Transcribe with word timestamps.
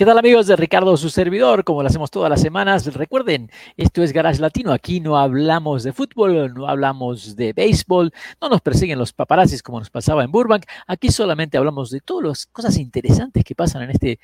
¿Qué 0.00 0.06
tal 0.06 0.16
amigos 0.16 0.46
de 0.46 0.56
Ricardo, 0.56 0.96
su 0.96 1.10
servidor? 1.10 1.62
Como 1.62 1.82
lo 1.82 1.88
hacemos 1.88 2.10
todas 2.10 2.30
las 2.30 2.40
semanas, 2.40 2.86
recuerden, 2.94 3.50
esto 3.76 4.02
es 4.02 4.14
Garage 4.14 4.40
Latino, 4.40 4.72
aquí 4.72 4.98
no 4.98 5.18
hablamos 5.18 5.82
de 5.82 5.92
fútbol, 5.92 6.54
no 6.54 6.66
hablamos 6.68 7.36
de 7.36 7.52
béisbol, 7.52 8.10
no 8.40 8.48
nos 8.48 8.62
persiguen 8.62 8.98
los 8.98 9.12
paparazzis 9.12 9.62
como 9.62 9.78
nos 9.78 9.90
pasaba 9.90 10.24
en 10.24 10.32
Burbank, 10.32 10.64
aquí 10.86 11.10
solamente 11.10 11.58
hablamos 11.58 11.90
de 11.90 12.00
todas 12.00 12.26
las 12.26 12.46
cosas 12.46 12.78
interesantes 12.78 13.44
que 13.44 13.54
pasan 13.54 13.82
en 13.82 13.90
este, 13.90 14.18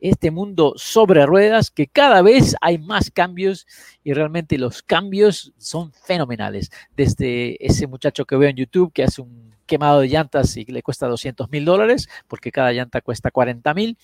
este 0.00 0.30
mundo 0.30 0.74
sobre 0.76 1.26
ruedas, 1.26 1.70
que 1.70 1.86
cada 1.86 2.22
vez 2.22 2.56
hay 2.60 2.78
más 2.78 3.10
cambios 3.10 3.66
y 4.02 4.12
realmente 4.12 4.58
los 4.58 4.82
cambios 4.82 5.52
son 5.58 5.92
fenomenales. 5.92 6.70
Desde 6.96 7.64
ese 7.64 7.86
muchacho 7.86 8.24
que 8.24 8.36
veo 8.36 8.48
en 8.48 8.56
YouTube 8.56 8.92
que 8.92 9.04
hace 9.04 9.22
un 9.22 9.50
quemado 9.66 10.00
de 10.00 10.08
llantas 10.08 10.56
y 10.56 10.64
le 10.64 10.82
cuesta 10.82 11.06
200 11.06 11.48
mil 11.50 11.64
dólares, 11.64 12.08
porque 12.26 12.50
cada 12.50 12.72
llanta 12.72 13.00
cuesta 13.00 13.30
40 13.30 13.72
mil, 13.74 13.96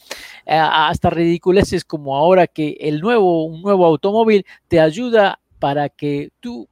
eh, 0.46 0.54
hasta 0.56 1.10
ridiculeces 1.10 1.84
como 1.84 2.16
ahora 2.16 2.46
que 2.46 2.76
el 2.80 3.00
nuevo, 3.00 3.44
un 3.44 3.62
nuevo 3.62 3.84
automóvil 3.84 4.46
te 4.68 4.78
ayuda 4.78 5.40
para 5.58 5.88
que 5.88 6.30
tú 6.38 6.68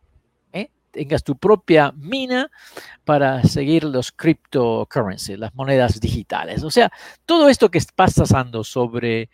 tengas 0.95 1.25
tu 1.25 1.37
propia 1.37 1.93
mina 1.97 2.51
para 3.05 3.43
seguir 3.43 3.85
los 3.85 4.13
cryptocurrencies, 4.13 5.39
las 5.39 5.55
monedas 5.55 6.01
digitales. 6.01 6.63
O 6.63 6.71
sea, 6.71 6.91
todo 7.27 7.49
esto 7.49 7.71
que 7.71 7.79
está 7.79 7.93
pasando 7.95 8.65
sobre 8.65 9.29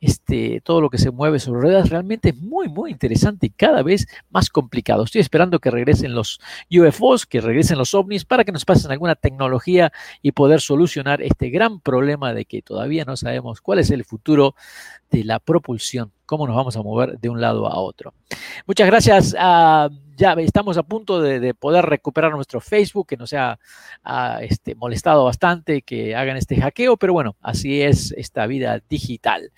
este, 0.00 0.62
todo 0.62 0.80
lo 0.80 0.88
que 0.88 0.96
se 0.96 1.10
mueve 1.10 1.38
sobre 1.38 1.60
ruedas 1.60 1.90
realmente 1.90 2.30
es 2.30 2.36
muy, 2.36 2.68
muy 2.68 2.90
interesante 2.90 3.46
y 3.46 3.50
cada 3.50 3.82
vez 3.82 4.06
más 4.30 4.48
complicado. 4.48 5.04
Estoy 5.04 5.20
esperando 5.20 5.58
que 5.58 5.70
regresen 5.70 6.14
los 6.14 6.40
UFOs, 6.70 7.26
que 7.26 7.40
regresen 7.40 7.76
los 7.76 7.92
ovnis 7.92 8.24
para 8.24 8.44
que 8.44 8.52
nos 8.52 8.64
pasen 8.64 8.90
alguna 8.90 9.14
tecnología 9.14 9.92
y 10.22 10.32
poder 10.32 10.60
solucionar 10.60 11.20
este 11.20 11.50
gran 11.50 11.80
problema 11.80 12.32
de 12.32 12.46
que 12.46 12.62
todavía 12.62 13.04
no 13.04 13.16
sabemos 13.16 13.60
cuál 13.60 13.80
es 13.80 13.90
el 13.90 14.04
futuro 14.04 14.54
de 15.10 15.24
la 15.24 15.38
propulsión, 15.38 16.12
cómo 16.24 16.46
nos 16.46 16.56
vamos 16.56 16.76
a 16.76 16.82
mover 16.82 17.18
de 17.18 17.28
un 17.28 17.40
lado 17.40 17.66
a 17.66 17.78
otro. 17.78 18.14
Muchas 18.66 18.86
gracias. 18.86 19.34
Ya 20.20 20.34
estamos 20.34 20.76
a 20.76 20.82
punto 20.82 21.22
de, 21.22 21.54
poder 21.54 21.86
recuperar 21.86 22.32
nuestro 22.32 22.60
Facebook, 22.60 23.08
que 23.08 23.16
nos 23.16 23.32
ha, 23.32 23.58
este, 24.42 24.74
molestado 24.74 25.24
bastante 25.24 25.80
que 25.80 26.14
hagan 26.14 26.36
este 26.36 26.60
hackeo, 26.60 26.98
pero 26.98 27.14
bueno, 27.14 27.36
así 27.40 27.80
es 27.80 28.12
esta 28.12 28.46
vida 28.46 28.82
digital. 28.88 29.50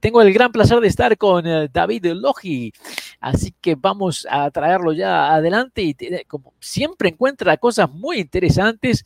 Tengo 0.00 0.20
el 0.20 0.32
gran 0.34 0.50
placer 0.50 0.80
de 0.80 0.88
estar 0.88 1.16
con 1.16 1.46
eh, 1.46 1.68
David 1.72 2.06
Logi, 2.14 2.72
así 3.20 3.54
que 3.60 3.76
vamos 3.76 4.26
a 4.28 4.50
traerlo 4.50 4.92
ya 4.92 5.32
adelante 5.32 5.82
y 5.82 5.94
como 6.26 6.52
siempre 6.58 7.10
encuentra 7.10 7.56
cosas 7.56 7.88
muy 7.88 8.18
interesantes. 8.18 9.04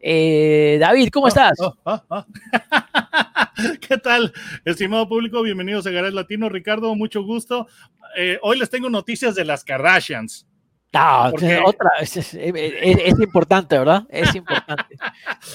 Eh, 0.00 0.78
David, 0.80 1.10
¿cómo 1.12 1.26
oh, 1.26 1.28
estás? 1.28 1.52
Oh, 1.60 1.72
oh, 1.84 2.02
¿Qué 3.88 3.98
tal, 3.98 4.32
estimado 4.64 5.08
público? 5.08 5.42
Bienvenidos 5.42 5.86
a 5.86 5.90
Garage 5.90 6.14
Latino. 6.14 6.48
Ricardo, 6.48 6.94
mucho 6.94 7.22
gusto. 7.22 7.66
Eh, 8.16 8.38
hoy 8.42 8.58
les 8.58 8.70
tengo 8.70 8.88
noticias 8.90 9.34
de 9.34 9.44
las 9.44 9.64
Kardashians. 9.64 10.46
No, 10.94 11.32
otra, 11.64 11.90
es, 12.02 12.34
importante, 13.18 13.78
¿verdad? 13.78 14.04
Es 14.10 14.34
importante. 14.34 14.96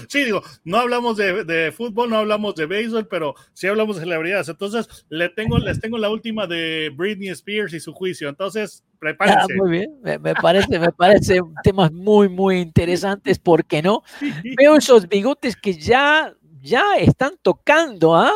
sí, 0.08 0.24
digo, 0.24 0.42
no 0.64 0.80
hablamos 0.80 1.16
de, 1.16 1.72
fútbol, 1.76 2.10
no 2.10 2.18
hablamos 2.18 2.56
de 2.56 2.66
béisbol, 2.66 3.08
pero 3.08 3.36
sí 3.54 3.68
hablamos 3.68 3.98
de 3.98 4.02
celebridades. 4.02 4.50
Entonces, 4.50 5.06
le 5.10 5.30
tengo, 5.30 5.60
les 5.60 5.80
tengo 5.80 6.00
la 6.00 6.10
última 6.10 6.48
de 6.48 6.92
Britney 6.96 7.30
Spears 7.30 7.74
y 7.74 7.80
su 7.80 7.94
juicio. 7.94 8.30
Entonces, 8.30 8.84
prepárense. 8.98 9.54
Ah, 9.54 9.56
muy 9.58 9.70
bien, 9.70 9.92
me, 10.02 10.34
parece, 10.34 10.80
me 10.80 10.92
parece 10.92 11.40
temas 11.64 11.92
muy, 11.92 12.30
muy 12.30 12.58
interesantes, 12.58 13.38
¿por 13.38 13.64
qué 13.64 13.84
no? 13.84 14.02
Veo 14.58 14.76
esos 14.76 15.08
bigotes 15.08 15.56
que 15.56 15.74
ya, 15.74 16.34
ya 16.68 16.98
están 16.98 17.34
tocando, 17.42 18.16
¿ah? 18.16 18.34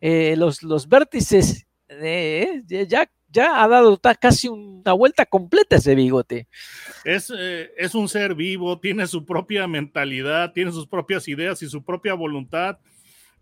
Eh, 0.00 0.36
los, 0.36 0.88
vértices, 0.88 1.66
de, 1.88 2.62
ya 2.88 3.08
ya 3.34 3.62
ha 3.62 3.68
dado 3.68 4.00
casi 4.20 4.48
una 4.48 4.92
vuelta 4.92 5.26
completa 5.26 5.76
ese 5.76 5.94
bigote. 5.94 6.46
Eh, 7.04 7.72
es 7.76 7.94
un 7.94 8.08
ser 8.08 8.34
vivo, 8.34 8.78
tiene 8.78 9.06
su 9.08 9.26
propia 9.26 9.66
mentalidad, 9.66 10.52
tiene 10.52 10.70
sus 10.70 10.86
propias 10.86 11.26
ideas 11.26 11.60
y 11.62 11.68
su 11.68 11.82
propia 11.82 12.14
voluntad. 12.14 12.78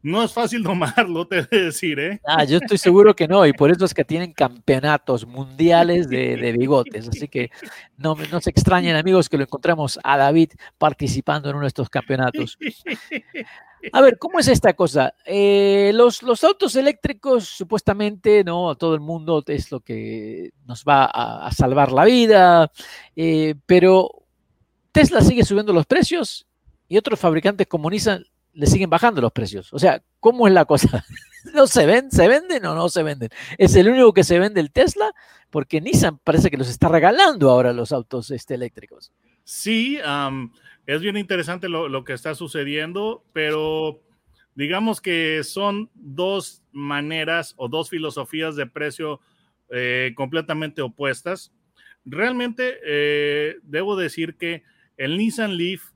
No 0.02 0.24
es 0.24 0.32
fácil 0.32 0.64
tomarlo, 0.64 1.26
te 1.28 1.42
voy 1.42 1.60
a 1.60 1.64
decir, 1.64 2.00
¿eh? 2.00 2.20
Ah, 2.26 2.42
yo 2.42 2.58
estoy 2.58 2.76
seguro 2.76 3.14
que 3.14 3.28
no, 3.28 3.46
y 3.46 3.52
por 3.52 3.70
eso 3.70 3.84
es 3.84 3.94
que 3.94 4.04
tienen 4.04 4.32
campeonatos 4.32 5.24
mundiales 5.24 6.08
de, 6.08 6.54
bigotes. 6.58 7.08
Así 7.08 7.28
que 7.28 7.50
no, 7.96 8.16
no 8.30 8.40
se 8.40 8.50
extrañen, 8.50 8.96
amigos, 8.96 9.28
que 9.28 9.36
lo 9.36 9.44
encontramos 9.44 10.00
a 10.02 10.16
David 10.16 10.50
participando 10.76 11.48
en 11.48 11.56
uno 11.56 11.64
de 11.64 11.68
estos 11.68 11.88
campeonatos. 11.88 12.58
A 13.92 14.00
ver, 14.00 14.18
¿cómo 14.18 14.38
es 14.38 14.48
esta 14.48 14.74
cosa? 14.74 15.14
Eh, 15.24 15.90
los, 15.94 16.22
los, 16.22 16.44
autos 16.44 16.76
eléctricos, 16.76 17.48
supuestamente, 17.48 18.44
¿no? 18.44 18.76
Todo 18.76 18.94
el 18.94 19.00
mundo 19.00 19.42
es 19.46 19.72
lo 19.72 19.80
que 19.80 20.50
nos 20.66 20.84
va 20.84 21.04
a, 21.04 21.50
salvar 21.52 21.90
la 21.90 22.04
vida, 22.04 22.70
eh, 23.16 23.56
pero 23.66 24.22
Tesla 24.92 25.20
sigue 25.20 25.44
subiendo 25.44 25.72
los 25.72 25.86
precios 25.86 26.46
y 26.88 26.96
otros 26.96 27.18
fabricantes 27.18 27.66
como 27.66 27.90
Nissan 27.90 28.24
le 28.52 28.66
siguen 28.66 28.90
bajando 28.90 29.20
los 29.20 29.32
precios. 29.32 29.72
O 29.72 29.78
sea, 29.78 30.02
¿cómo 30.20 30.46
es 30.46 30.52
la 30.52 30.64
cosa? 30.64 31.04
¿No 31.54 31.66
se 31.66 31.86
ven? 31.86 32.10
¿Se 32.10 32.28
venden 32.28 32.64
o 32.66 32.74
no 32.74 32.88
se 32.88 33.02
venden? 33.02 33.30
¿Es 33.58 33.74
el 33.74 33.88
único 33.88 34.12
que 34.12 34.24
se 34.24 34.38
vende 34.38 34.60
el 34.60 34.70
Tesla? 34.70 35.12
Porque 35.50 35.80
Nissan 35.80 36.18
parece 36.18 36.50
que 36.50 36.56
los 36.56 36.68
está 36.68 36.88
regalando 36.88 37.50
ahora 37.50 37.72
los 37.72 37.92
autos 37.92 38.30
este, 38.30 38.54
eléctricos. 38.54 39.12
Sí, 39.44 39.98
es 40.86 41.00
bien 41.00 41.16
interesante 41.16 41.68
lo, 41.68 42.04
que 42.04 42.12
está 42.12 42.34
sucediendo, 42.34 43.24
pero 43.32 44.00
digamos 44.54 45.00
que 45.00 45.42
son 45.42 45.90
dos 45.94 46.62
maneras 46.70 47.54
o 47.56 47.68
dos 47.68 47.90
filosofías 47.90 48.54
de 48.54 48.66
precio 48.66 49.20
eh, 49.70 50.12
completamente 50.14 50.80
opuestas. 50.80 51.52
Realmente 52.04 52.78
eh, 52.84 53.56
debo 53.62 53.96
decir 53.96 54.36
que 54.36 54.62
el 54.96 55.16
Nissan 55.16 55.56
Leaf 55.56 55.92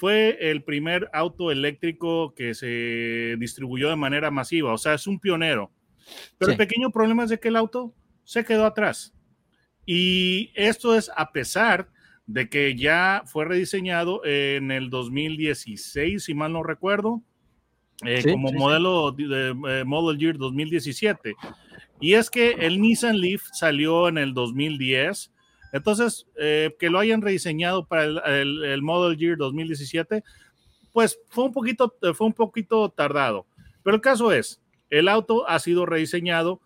fue 0.00 0.38
el 0.50 0.64
primer 0.64 1.10
auto 1.12 1.50
eléctrico 1.50 2.34
que 2.34 2.54
se 2.54 3.36
distribuyó 3.38 3.90
de 3.90 3.96
manera 3.96 4.30
masiva, 4.30 4.72
o 4.72 4.78
sea, 4.78 4.94
es 4.94 5.06
un 5.06 5.20
pionero. 5.20 5.70
Pero 6.38 6.52
el 6.52 6.56
pequeño 6.56 6.90
problema 6.90 7.24
es 7.24 7.28
de 7.28 7.38
que 7.38 7.48
el 7.48 7.56
auto 7.56 7.94
se 8.24 8.42
quedó 8.42 8.64
atrás. 8.64 9.12
Y 9.84 10.52
esto 10.54 10.96
es 10.96 11.10
a 11.14 11.32
pesar 11.32 11.90
de 12.24 12.48
que 12.48 12.74
ya 12.76 13.24
fue 13.26 13.44
rediseñado 13.44 14.24
en 14.24 14.70
el 14.70 14.88
2016, 14.88 16.24
si 16.24 16.32
mal 16.32 16.54
no 16.54 16.62
recuerdo, 16.62 17.22
eh, 18.06 18.22
como 18.24 18.52
modelo 18.52 19.12
de 19.12 19.50
eh, 19.50 19.84
Model 19.84 20.18
Year 20.18 20.38
2017. 20.38 21.34
Y 22.00 22.14
es 22.14 22.30
que 22.30 22.52
el 22.52 22.80
Nissan 22.80 23.20
Leaf 23.20 23.42
salió 23.52 24.08
en 24.08 24.16
el 24.16 24.32
2010. 24.32 25.30
Entonces, 25.72 26.26
eh, 26.36 26.74
que 26.78 26.90
lo 26.90 26.98
hayan 26.98 27.22
rediseñado 27.22 27.86
para 27.86 28.04
el, 28.04 28.64
el, 28.64 28.82
Model 28.82 29.16
Year 29.16 29.36
2017, 29.36 30.22
pues 30.92 31.18
fue 31.28 31.44
un, 31.44 31.52
poquito, 31.52 31.94
fue 32.14 32.26
un 32.26 32.32
poquito 32.32 32.88
tardado. 32.90 33.46
Pero 33.82 33.96
el 33.96 34.02
caso 34.02 34.32
es, 34.32 34.60
el 34.88 35.08
auto 35.08 35.48
ha 35.48 35.58
sido 35.58 35.86
rediseñado 35.86 36.60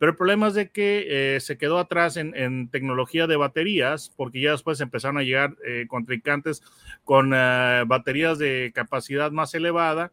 pero 0.00 0.12
el 0.12 0.16
problema 0.16 0.48
es 0.48 0.54
de 0.54 0.70
que 0.70 1.34
eh, 1.36 1.40
se 1.40 1.58
quedó 1.58 1.78
atrás 1.78 2.16
en, 2.16 2.70
tecnología 2.70 3.26
de 3.26 3.36
baterías, 3.36 4.10
porque 4.16 4.40
ya 4.40 4.52
después 4.52 4.80
empezaron 4.80 5.18
a 5.18 5.22
llegar 5.22 5.56
eh, 5.62 5.84
contrincantes 5.88 6.62
con 7.04 7.34
eh, 7.34 7.84
baterías 7.86 8.38
de 8.38 8.72
capacidad 8.74 9.30
más 9.30 9.52
elevada 9.52 10.10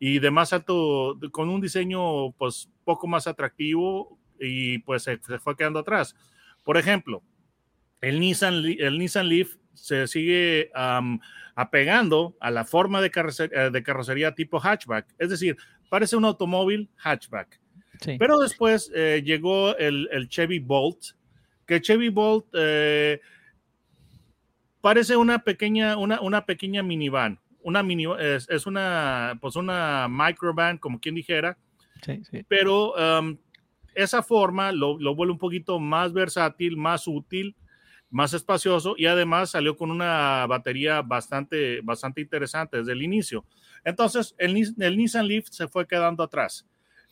y 0.00 0.18
de 0.18 0.32
más 0.32 0.52
alto, 0.52 1.16
con 1.30 1.48
un 1.48 1.60
diseño 1.60 2.32
pues 2.32 2.70
poco 2.84 3.06
más 3.06 3.28
atractivo 3.28 4.18
y 4.40 4.78
pues 4.78 5.04
se, 5.04 5.18
fue 5.18 5.56
quedando 5.56 5.78
atrás. 5.78 6.16
Por 6.64 6.76
ejemplo, 6.76 7.22
el 8.00 8.20
Nissan, 8.20 8.64
el 8.64 8.98
Nissan 8.98 9.28
Leaf 9.28 9.56
se 9.74 10.06
sigue 10.06 10.70
apegando 11.54 12.36
a 12.40 12.50
la 12.50 12.64
forma 12.64 13.00
de 13.00 13.10
de 13.10 13.82
carrocería 13.82 14.34
tipo 14.34 14.60
hatchback, 14.60 15.06
es 15.18 15.30
decir, 15.30 15.56
parece 15.88 16.16
un 16.16 16.24
automóvil 16.24 16.90
hatchback 16.96 17.60
pero 18.18 18.38
después 18.38 18.90
eh, 18.94 19.22
llegó 19.24 19.76
el, 19.76 20.28
Chevy 20.28 20.58
Bolt, 20.58 20.98
que 21.66 21.80
Chevy 21.80 22.08
Bolt 22.08 22.46
eh, 22.54 23.20
parece 24.80 25.16
una 25.16 25.40
pequeña, 25.40 25.96
una, 25.96 26.20
una 26.20 26.46
pequeña 26.46 26.82
minivan. 26.82 27.38
Una 27.62 27.82
mini, 27.82 28.06
es, 28.18 28.66
una, 28.66 29.38
pues 29.38 29.54
una 29.54 30.08
microvan, 30.08 30.78
como 30.78 30.98
quien 30.98 31.14
dijera. 31.14 31.58
Pero 32.48 32.94
um, 32.94 33.36
esa 33.94 34.22
forma 34.22 34.72
lo, 34.72 34.98
lo 34.98 35.14
vuelve 35.14 35.32
un 35.32 35.38
poquito 35.38 35.78
más 35.78 36.14
versátil, 36.14 36.78
más 36.78 37.06
útil, 37.06 37.54
más 38.10 38.34
espacioso 38.34 38.94
y 38.96 39.06
además 39.06 39.50
salió 39.50 39.76
con 39.76 39.90
una 39.90 40.46
batería 40.46 41.00
bastante, 41.02 41.80
bastante 41.82 42.20
interesante 42.20 42.78
desde 42.78 42.92
el 42.92 43.02
inicio. 43.02 43.44
Entonces, 43.84 44.34
el, 44.38 44.56
el 44.78 44.96
Nissan 44.96 45.26
Leaf 45.26 45.46
se 45.50 45.68
fue 45.68 45.86
quedando 45.86 46.22
atrás. 46.22 46.66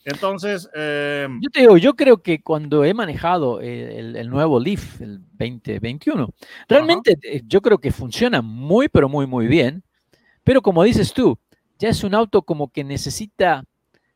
Entonces, 0.04 0.68
eh, 0.74 1.28
yo 1.40 1.50
te 1.50 1.60
digo, 1.60 1.76
yo 1.76 1.94
creo 1.94 2.22
que 2.22 2.40
cuando 2.40 2.84
he 2.84 2.94
manejado 2.94 3.60
el, 3.60 4.16
el 4.16 4.30
nuevo 4.30 4.58
Leaf, 4.58 5.00
el 5.00 5.20
2021, 5.38 6.28
realmente 6.68 7.12
uh 7.12 7.38
yo 7.46 7.60
creo 7.60 7.78
que 7.78 7.92
funciona 7.92 8.40
muy, 8.42 8.88
pero 8.88 9.08
muy, 9.08 9.26
muy 9.26 9.46
bien. 9.46 9.82
Pero 10.44 10.62
como 10.62 10.82
dices 10.82 11.12
tú, 11.12 11.38
ya 11.78 11.90
es 11.90 12.04
un 12.04 12.14
auto 12.14 12.42
como 12.42 12.72
que 12.72 12.84
necesita 12.84 13.64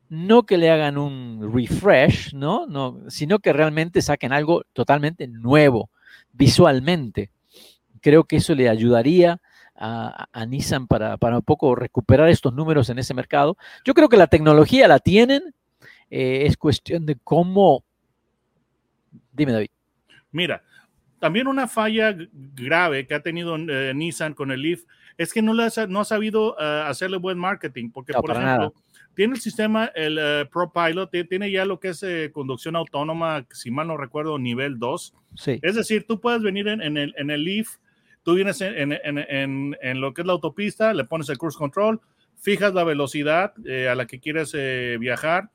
no 0.08 0.44
que 0.44 0.58
le 0.58 0.70
hagan 0.70 0.98
un 0.98 1.52
refresh, 1.54 2.34
¿no? 2.34 2.66
no 2.66 2.98
sino 3.08 3.38
que 3.38 3.52
realmente 3.52 4.02
saquen 4.02 4.32
algo 4.32 4.62
totalmente 4.72 5.26
nuevo 5.26 5.90
visualmente. 6.32 7.30
Creo 8.00 8.24
que 8.24 8.36
eso 8.36 8.54
le 8.54 8.68
ayudaría 8.68 9.40
a, 9.74 10.28
a 10.32 10.46
Nissan 10.46 10.86
para, 10.86 11.16
para, 11.16 11.36
un 11.36 11.42
poco 11.42 11.74
recuperar 11.74 12.28
estos 12.28 12.52
números 12.52 12.88
en 12.90 12.98
ese 12.98 13.14
mercado. 13.14 13.56
Yo 13.84 13.94
creo 13.94 14.08
que 14.08 14.16
la 14.16 14.26
tecnología 14.26 14.88
la 14.88 14.98
tienen, 14.98 15.54
eh, 16.10 16.44
es 16.46 16.56
cuestión 16.56 17.06
de 17.06 17.16
cómo... 17.22 17.84
Dime, 19.32 19.52
David. 19.52 19.70
Mira, 20.30 20.62
también 21.18 21.46
una 21.46 21.68
falla 21.68 22.14
grave 22.32 23.06
que 23.06 23.14
ha 23.14 23.22
tenido 23.22 23.56
eh, 23.56 23.92
Nissan 23.94 24.34
con 24.34 24.50
el 24.50 24.60
Leaf 24.60 24.82
es 25.16 25.32
que 25.32 25.42
no, 25.42 25.52
ha, 25.52 25.86
no 25.86 26.00
ha 26.00 26.04
sabido 26.04 26.54
uh, 26.54 26.88
hacerle 26.88 27.18
buen 27.18 27.38
marketing, 27.38 27.90
porque, 27.90 28.12
no, 28.12 28.20
por 28.20 28.30
ejemplo, 28.30 28.50
nada. 28.50 28.72
Tiene 29.14 29.34
el 29.34 29.40
sistema, 29.40 29.86
el 29.94 30.18
uh, 30.18 30.48
ProPilot, 30.50 31.10
tiene 31.28 31.50
ya 31.50 31.64
lo 31.64 31.80
que 31.80 31.88
es 31.88 32.02
eh, 32.02 32.30
conducción 32.32 32.76
autónoma, 32.76 33.46
si 33.50 33.70
mal 33.70 33.86
no 33.86 33.96
recuerdo, 33.96 34.38
nivel 34.38 34.78
2. 34.78 35.14
Sí. 35.36 35.58
Es 35.62 35.74
decir, 35.74 36.06
tú 36.06 36.20
puedes 36.20 36.42
venir 36.42 36.68
en, 36.68 36.80
en, 36.80 36.96
el, 36.96 37.14
en 37.16 37.30
el, 37.30 37.44
Leaf, 37.44 37.76
tú 38.22 38.34
vienes 38.34 38.60
en, 38.60 38.92
en, 38.92 40.00
lo 40.00 40.14
que 40.14 40.22
es 40.22 40.26
la 40.26 40.32
autopista, 40.32 40.94
le 40.94 41.04
pones 41.04 41.28
el 41.28 41.38
cruise 41.38 41.56
control, 41.56 42.00
fijas 42.36 42.74
la 42.74 42.84
velocidad 42.84 43.52
eh, 43.66 43.88
a 43.88 43.94
la 43.94 44.06
que 44.06 44.20
quieres 44.20 44.52
eh, 44.54 44.96
viajar 44.98 45.50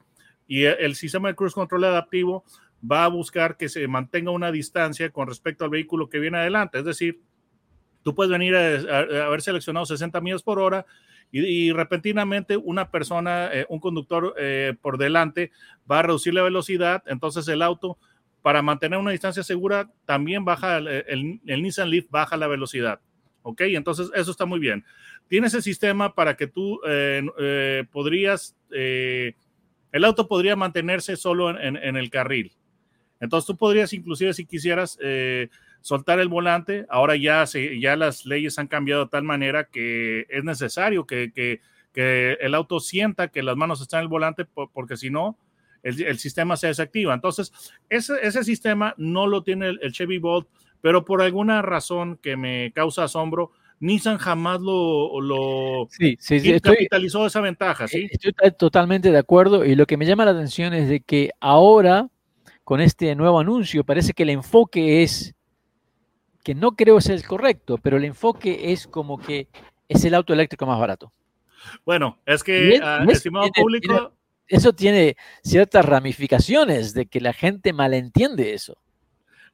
y 0.48 0.64
el 0.64 0.96
sistema 0.96 1.28
de 1.28 1.36
cruise 1.36 1.54
control 1.54 1.84
adaptivo 1.84 2.46
va 2.90 3.04
a 3.04 3.10
buscar 3.10 3.58
que 3.58 3.70
se 3.70 3.88
mantenga 3.88 4.32
una 4.32 4.52
distancia 4.52 5.10
con 5.10 5.28
respecto 5.28 5.66
al 5.66 5.72
vehículo 5.72 6.10
que 6.10 6.20
viene 6.20 6.38
adelante. 6.38 6.80
Es 6.80 6.86
decir, 6.86 7.20
tú 8.08 8.16
puedes 8.16 8.32
venir 8.32 8.56
a, 8.56 8.60
a, 8.60 9.26
haber 9.26 9.42
seleccionado 9.42 9.86
60 9.86 10.22
millas 10.22 10.42
por 10.42 10.60
hora 10.60 10.86
y, 11.30 11.74
repentinamente 11.74 12.56
una 12.56 12.90
persona, 12.90 13.50
eh, 13.52 13.66
un 13.68 13.82
conductor 13.82 14.34
eh, 14.38 14.76
por 14.82 14.98
delante 14.98 15.52
va 15.92 16.00
a 16.00 16.04
reducir 16.04 16.34
la 16.34 16.42
velocidad, 16.42 17.04
entonces 17.08 17.46
el 17.50 17.62
auto 17.62 17.98
para 18.42 18.62
mantener 18.62 18.98
una 18.98 19.12
distancia 19.12 19.44
segura 19.44 19.92
también 20.06 20.46
baja, 20.46 20.78
el, 20.78 21.42
Nissan 21.44 21.90
Leaf 21.90 22.06
baja 22.10 22.38
la 22.38 22.48
velocidad. 22.48 23.02
¿Ok? 23.42 23.60
Entonces 23.62 24.10
eso 24.16 24.32
está 24.32 24.46
muy 24.46 24.60
bien. 24.60 24.86
Tienes 25.28 25.54
el 25.54 25.64
sistema 25.64 26.16
para 26.16 26.38
que 26.38 26.48
tú 26.48 26.80
eh, 26.88 27.84
podrías, 27.92 28.56
el 28.70 29.36
auto 30.06 30.30
podría 30.30 30.56
mantenerse 30.56 31.18
solo 31.18 31.50
en, 31.50 31.76
en, 31.76 31.98
el 31.98 32.10
carril. 32.10 32.54
Entonces 33.20 33.48
tú 33.48 33.58
podrías 33.58 33.92
inclusive 33.92 34.34
si 34.34 34.46
quisieras 34.46 34.98
soltar 35.82 36.20
el 36.20 36.28
volante. 36.28 36.86
Ahora 36.90 37.16
ya, 37.16 37.46
se, 37.46 37.80
ya 37.80 37.96
las 37.96 38.26
leyes 38.26 38.60
han 38.60 38.68
cambiado 38.68 39.06
de 39.06 39.10
tal 39.10 39.24
manera 39.24 39.66
que 39.66 40.26
es 40.30 40.44
necesario 40.44 41.06
que, 41.06 41.32
que, 41.34 41.62
que 41.94 42.34
el 42.42 42.56
auto 42.56 42.80
sienta 42.80 43.30
que 43.30 43.44
las 43.44 43.56
manos 43.58 43.82
están 43.82 44.00
en 44.00 44.04
el 44.04 44.10
volante 44.10 44.46
porque 44.46 44.98
si 44.98 45.10
no, 45.10 45.38
el, 45.84 46.02
el, 46.04 46.20
sistema 46.20 46.58
se 46.58 46.68
desactiva. 46.68 47.14
Entonces, 47.14 47.52
ese, 47.90 48.14
ese 48.22 48.44
sistema 48.44 48.94
no 48.98 49.28
lo 49.28 49.44
tiene 49.44 49.70
el, 49.70 49.80
el, 49.82 49.92
Chevy 49.92 50.18
Bolt, 50.18 50.48
pero 50.82 51.06
por 51.06 51.22
alguna 51.22 51.62
razón 51.62 52.18
que 52.22 52.36
me 52.36 52.72
causa 52.74 53.04
asombro, 53.06 53.52
Nissan 53.80 54.18
jamás 54.18 54.60
lo, 54.60 55.22
lo 55.22 55.88
sí, 55.92 56.18
sí, 56.20 56.40
sí, 56.40 56.60
capitalizó 56.60 57.20
estoy, 57.20 57.28
esa 57.28 57.42
ventaja. 57.42 57.88
¿sí? 57.88 58.08
Estoy 58.10 58.34
totalmente 58.58 59.12
de 59.12 59.18
acuerdo 59.18 59.66
y 59.66 59.76
lo 59.76 59.86
que 59.86 59.98
me 59.98 60.06
llama 60.06 60.26
la 60.26 60.32
atención 60.32 60.74
es 60.74 60.90
de 60.90 61.02
que 61.02 61.32
ahora, 61.40 62.10
con 62.64 62.82
este 62.82 63.16
nuevo 63.16 63.40
anuncio, 63.40 63.84
parece 63.84 64.14
que 64.14 64.24
el 64.24 64.32
enfoque 64.32 65.04
es 65.04 65.36
que 66.48 66.56
no 66.56 66.78
creo 66.78 67.02
ser 67.02 67.16
el 67.16 67.28
correcto, 67.28 67.78
pero 67.78 67.98
el 67.98 68.06
enfoque 68.06 68.72
es 68.72 68.88
como 68.88 69.18
que 69.18 69.50
es 69.90 70.06
el 70.06 70.14
auto 70.14 70.32
eléctrico 70.32 70.66
más 70.66 70.80
barato. 70.80 71.12
Bueno, 71.86 72.20
es 72.26 72.42
que, 72.42 72.80
uh, 72.82 73.12
estimado 73.12 73.50
tiene, 73.52 73.64
público... 73.66 73.94
Tiene, 73.94 74.10
eso 74.48 74.72
tiene 74.72 75.18
ciertas 75.44 75.84
ramificaciones 75.84 76.94
de 76.94 77.08
que 77.08 77.20
la 77.20 77.34
gente 77.34 77.74
malentiende 77.74 78.54
eso. 78.54 78.78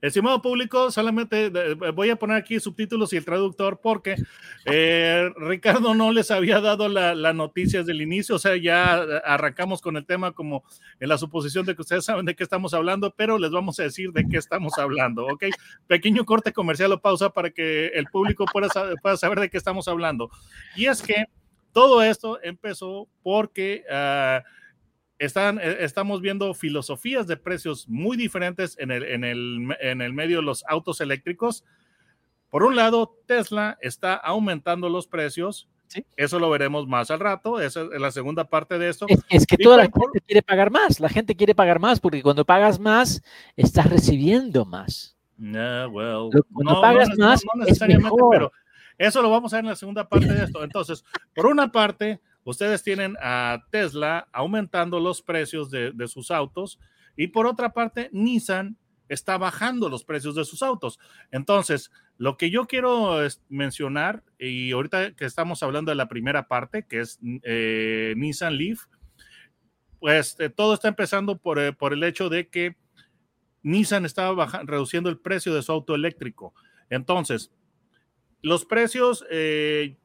Estimado 0.04 0.42
público, 0.42 0.92
solamente 0.92 1.50
voy 1.94 2.10
a 2.10 2.18
poner 2.18 2.36
aquí 2.36 2.60
subtítulos 2.60 3.14
y 3.14 3.16
el 3.16 3.24
traductor 3.24 3.80
porque 3.82 4.18
eh, 4.66 5.32
Ricardo 5.38 5.96
no 5.96 6.12
les 6.12 6.30
había 6.30 6.60
dado 6.60 6.90
las 6.90 7.16
la 7.16 7.32
noticias 7.32 7.86
del 7.86 8.02
inicio, 8.02 8.36
o 8.36 8.40
sea, 8.40 8.58
ya 8.58 8.96
arrancamos 9.24 9.82
con 9.82 9.96
el 9.96 10.06
tema 10.06 10.34
como 10.34 10.66
en 11.00 11.08
la 11.08 11.18
suposición 11.18 11.66
de 11.66 11.74
que 11.74 11.84
ustedes 11.84 12.04
saben 12.04 12.26
de 12.26 12.36
qué 12.36 12.44
estamos 12.44 12.74
hablando, 12.74 13.14
pero 13.16 13.38
les 13.40 13.52
vamos 13.52 13.80
a 13.80 13.84
decir 13.84 14.12
de 14.12 14.28
qué 14.28 14.36
estamos 14.36 14.78
hablando, 14.78 15.26
¿ok? 15.26 15.46
Pequeño 15.88 16.26
corte 16.26 16.52
comercial 16.52 16.92
o 16.92 17.00
pausa 17.00 17.30
para 17.30 17.52
que 17.52 17.88
el 17.88 18.08
público 18.08 18.44
pueda, 18.52 18.68
pueda 19.02 19.16
saber 19.16 19.40
de 19.40 19.50
qué 19.50 19.58
estamos 19.58 19.88
hablando. 19.88 20.30
Y 20.76 20.88
es 20.88 21.02
que 21.02 21.28
todo 21.72 22.04
esto 22.04 22.44
empezó 22.44 23.08
porque... 23.24 23.86
Uh, 23.90 24.62
están, 25.24 25.60
estamos 25.60 26.22
viendo 26.22 26.54
filosofías 26.54 27.28
de 27.28 27.38
precios 27.38 27.88
muy 27.88 28.18
diferentes 28.18 28.78
en 28.80 28.92
el, 28.92 29.04
en, 29.04 29.24
el, 29.24 29.75
en 29.80 30.02
el 30.02 30.14
medio 30.14 30.38
de 30.38 30.44
los 30.44 30.64
autos 30.68 31.02
eléctricos. 31.02 31.64
Por 32.50 32.64
un 32.64 32.75
lado, 32.75 33.18
Tesla 33.25 33.78
está 33.81 34.16
aumentando 34.16 34.90
los 34.90 35.08
precios. 35.08 35.68
¿Sí? 35.88 36.06
Eso 36.18 36.40
lo 36.40 36.50
veremos 36.50 36.88
más 36.88 37.12
al 37.12 37.20
rato. 37.20 37.60
Esa 37.60 37.81
es 37.81 38.02
la 38.02 38.12
segunda 38.12 38.46
parte 38.46 38.80
de 38.80 38.90
esto. 38.90 39.06
Es, 39.08 39.20
es 39.30 39.46
que 39.46 39.56
y 39.60 39.64
toda 39.64 39.78
la 39.78 39.90
por... 39.90 40.04
gente 40.04 40.22
quiere 40.22 40.42
pagar 40.42 40.72
más. 40.72 41.00
La 41.00 41.10
gente 41.10 41.36
quiere 41.36 41.56
pagar 41.56 41.80
más 41.80 42.00
porque 42.00 42.24
cuando 42.24 42.46
pagas 42.46 42.80
más, 42.80 43.22
estás 43.56 43.90
recibiendo 43.90 44.66
más. 44.66 45.16
Yeah, 45.38 45.88
well, 45.88 46.30
cuando 46.54 46.74
no, 46.74 46.81
pagas 46.81 47.10
no, 47.18 47.25
más, 47.28 47.44
no 47.44 47.64
necesariamente, 47.64 48.08
es 48.08 48.14
mejor. 48.14 48.30
pero 48.31 48.52
eso 48.98 49.22
lo 49.22 49.30
vamos 49.30 49.52
a 49.54 49.58
ver 49.58 49.66
en 49.66 49.70
la 49.70 49.75
segunda 49.75 50.08
parte 50.08 50.31
de 50.31 50.44
esto. 50.44 50.64
Entonces, 50.64 51.04
por 51.36 51.48
una 51.48 51.72
parte, 51.72 52.22
ustedes 52.44 52.84
tienen 52.84 53.16
a 53.22 53.63
Tesla 53.72 54.28
aumentando 54.31 55.00
los 55.00 55.22
precios 55.22 55.69
de, 55.72 55.94
sus 56.07 56.31
autos 56.31 56.80
y 57.16 57.28
por 57.28 57.45
otra 57.45 57.74
parte, 57.74 58.10
Nissan 58.12 58.78
está 59.07 59.38
bajando 59.38 59.90
los 59.90 60.04
precios 60.04 60.36
de 60.36 60.45
sus 60.45 60.63
autos. 60.63 61.00
Entonces, 61.32 61.91
lo 62.18 62.38
que 62.38 62.50
yo 62.50 62.65
quiero 62.65 63.20
mencionar, 63.50 64.24
y 64.39 64.72
ahorita 64.72 65.15
que 65.15 65.25
estamos 65.25 65.62
hablando 65.63 65.91
de 65.91 65.96
la 65.96 66.08
primera 66.08 66.48
parte, 66.48 66.86
que 66.88 67.01
es 67.01 67.20
eh, 67.44 68.13
Nissan 68.18 68.58
Leaf, 68.58 68.86
pues 70.00 70.36
eh, 70.39 70.50
todo 70.50 70.74
está 70.74 70.88
empezando 70.88 71.38
por, 71.38 71.60
eh, 71.60 71.74
por, 71.74 71.94
el 71.94 72.03
hecho 72.03 72.29
de 72.29 72.50
que 72.50 72.75
Nissan 73.62 74.06
estaba 74.06 74.32
bajando, 74.34 74.72
reduciendo 74.72 75.10
el 75.10 75.20
precio 75.20 75.53
de 75.53 75.62
su 75.62 75.72
auto 75.72 75.96
eléctrico. 75.96 76.53
Entonces, 76.89 77.51
los 78.41 78.65
precios 78.65 79.25
en 79.29 79.96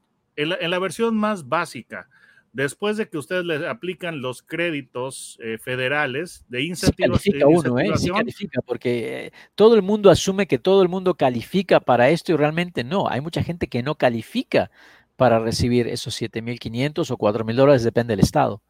la 0.70 0.78
versión 0.78 1.16
más 1.16 1.48
básica, 1.48 2.08
después 2.52 2.96
de 2.96 3.08
que 3.08 3.18
ustedes 3.18 3.44
le 3.44 3.66
aplican 3.68 4.20
los 4.20 4.42
créditos 4.42 5.38
eh, 5.42 5.58
federales 5.58 6.44
de 6.48 6.62
incentivos. 6.62 7.20
Sí 7.20 7.32
califica 7.32 7.46
uno, 7.46 7.78
¿eh? 7.78 7.96
Sí 7.96 8.10
califica, 8.10 8.60
porque 8.62 9.26
eh, 9.26 9.32
todo 9.54 9.74
el 9.74 9.82
mundo 9.82 10.10
asume 10.10 10.46
que 10.46 10.58
todo 10.58 10.82
el 10.82 10.88
mundo 10.88 11.14
califica 11.14 11.80
para 11.80 12.10
esto 12.10 12.32
y 12.32 12.36
realmente 12.36 12.84
no. 12.84 13.08
Hay 13.08 13.20
mucha 13.20 13.42
gente 13.42 13.68
que 13.68 13.82
no 13.82 13.96
califica 13.96 14.70
para 15.16 15.38
recibir 15.38 15.88
esos 15.88 16.20
7.500 16.20 17.10
o 17.10 17.18
4.000 17.18 17.54
dólares, 17.54 17.82
depende 17.82 18.12
del 18.12 18.24
estado. 18.24 18.62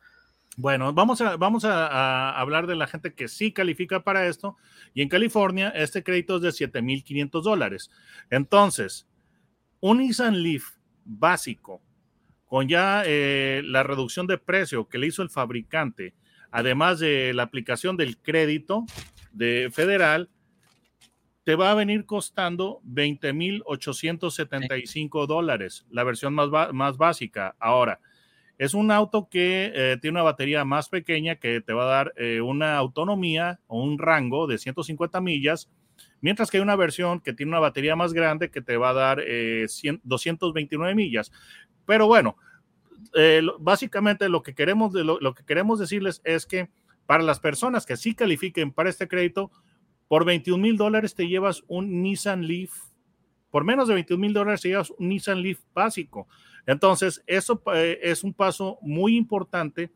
Bueno, 0.57 0.93
vamos, 0.93 1.21
a, 1.21 1.37
vamos 1.37 1.65
a, 1.65 1.87
a, 1.87 2.41
hablar 2.41 2.67
de 2.67 2.75
la 2.75 2.89
gente 2.89 3.15
que 3.15 3.29
sí 3.29 3.53
califica 3.53 4.03
para 4.03 4.27
esto. 4.27 4.57
Y 4.93 5.03
en 5.03 5.09
California, 5.09 5.69
este 5.69 6.03
crédito 6.03 6.37
es 6.37 6.43
de 6.43 6.49
7.500 6.49 7.43
dólares. 7.43 7.91
Entonces, 8.31 9.07
un 9.81 9.99
Nissan 9.99 10.43
Leaf 10.43 10.65
básico 11.05 11.81
con 12.49 12.67
ya 12.69 13.05
eh, 13.07 13.63
la 13.65 13.85
reducción 13.85 14.27
de 14.27 14.39
precio 14.39 14.89
que 14.89 14.99
le 14.99 15.07
hizo 15.07 15.23
el 15.23 15.31
fabricante, 15.31 16.15
además 16.51 16.99
de 16.99 17.33
la 17.35 17.45
aplicación 17.45 17.97
del 17.97 18.19
crédito 18.19 18.85
de 19.33 19.71
federal, 19.73 20.29
te 21.45 21.55
va 21.55 21.71
a 21.71 21.75
venir 21.75 22.05
costando 22.05 22.83
20.875 22.85 25.27
dólares, 25.27 25.87
la 25.91 26.05
versión 26.05 26.35
más, 26.35 26.51
más 26.75 26.99
básica. 26.99 27.57
Ahora, 27.59 28.01
es 28.59 28.75
un 28.75 28.91
auto 28.91 29.29
que 29.31 29.73
eh, 29.73 29.99
tiene 30.03 30.17
una 30.17 30.25
batería 30.25 30.65
más 30.65 30.89
pequeña 30.89 31.37
que 31.37 31.61
te 31.61 31.73
va 31.73 31.85
a 31.85 31.87
dar 31.87 32.13
eh, 32.17 32.41
una 32.41 32.77
autonomía 32.77 33.61
o 33.69 33.83
un 33.83 33.99
rango 33.99 34.49
de 34.49 34.59
150 34.59 35.21
millas, 35.21 35.71
mientras 36.21 36.51
que 36.51 36.57
hay 36.57 36.63
una 36.63 36.75
versión 36.75 37.21
que 37.21 37.33
tiene 37.33 37.51
una 37.51 37.61
batería 37.61 37.95
más 37.95 38.13
grande 38.13 38.51
que 38.51 38.61
te 38.61 38.77
va 38.77 38.91
a 38.91 38.95
dar 38.95 39.23
eh, 39.25 39.67
100, 39.69 40.01
229 40.03 40.97
millas. 40.97 41.31
Pero 41.89 42.07
bueno, 42.07 42.37
eh, 43.15 43.41
básicamente 43.59 44.29
lo 44.29 44.43
que 44.43 44.55
queremos, 44.55 44.93
lo, 44.93 45.35
que 45.35 45.43
queremos 45.47 45.79
decirles 45.79 46.21
es 46.23 46.45
que 46.45 46.69
para 47.07 47.23
las 47.23 47.41
personas 47.41 47.87
que 47.87 47.97
sí 47.97 48.15
califiquen 48.15 48.73
para 48.73 48.91
este 48.91 49.09
crédito, 49.09 49.51
por 50.07 50.27
21 50.27 50.63
mil 50.63 50.77
dólares 50.77 51.15
te 51.15 51.27
llevas 51.27 51.65
un 51.67 52.03
Nissan 52.03 52.47
Leaf. 52.47 52.73
Por 53.51 53.65
menos 53.65 53.89
de 53.89 53.95
21 53.95 54.21
mil 54.21 54.35
dólares 54.35 54.61
te 54.61 54.69
llevas 54.69 54.91
un 54.91 55.09
Nissan 55.09 55.41
Leaf 55.41 55.61
básico. 55.73 56.29
Entonces, 56.67 57.25
eso 57.27 57.63
eh, 57.75 57.99
es 58.03 58.23
un 58.23 58.35
paso 58.35 58.77
muy 58.83 59.17
importante 59.17 59.91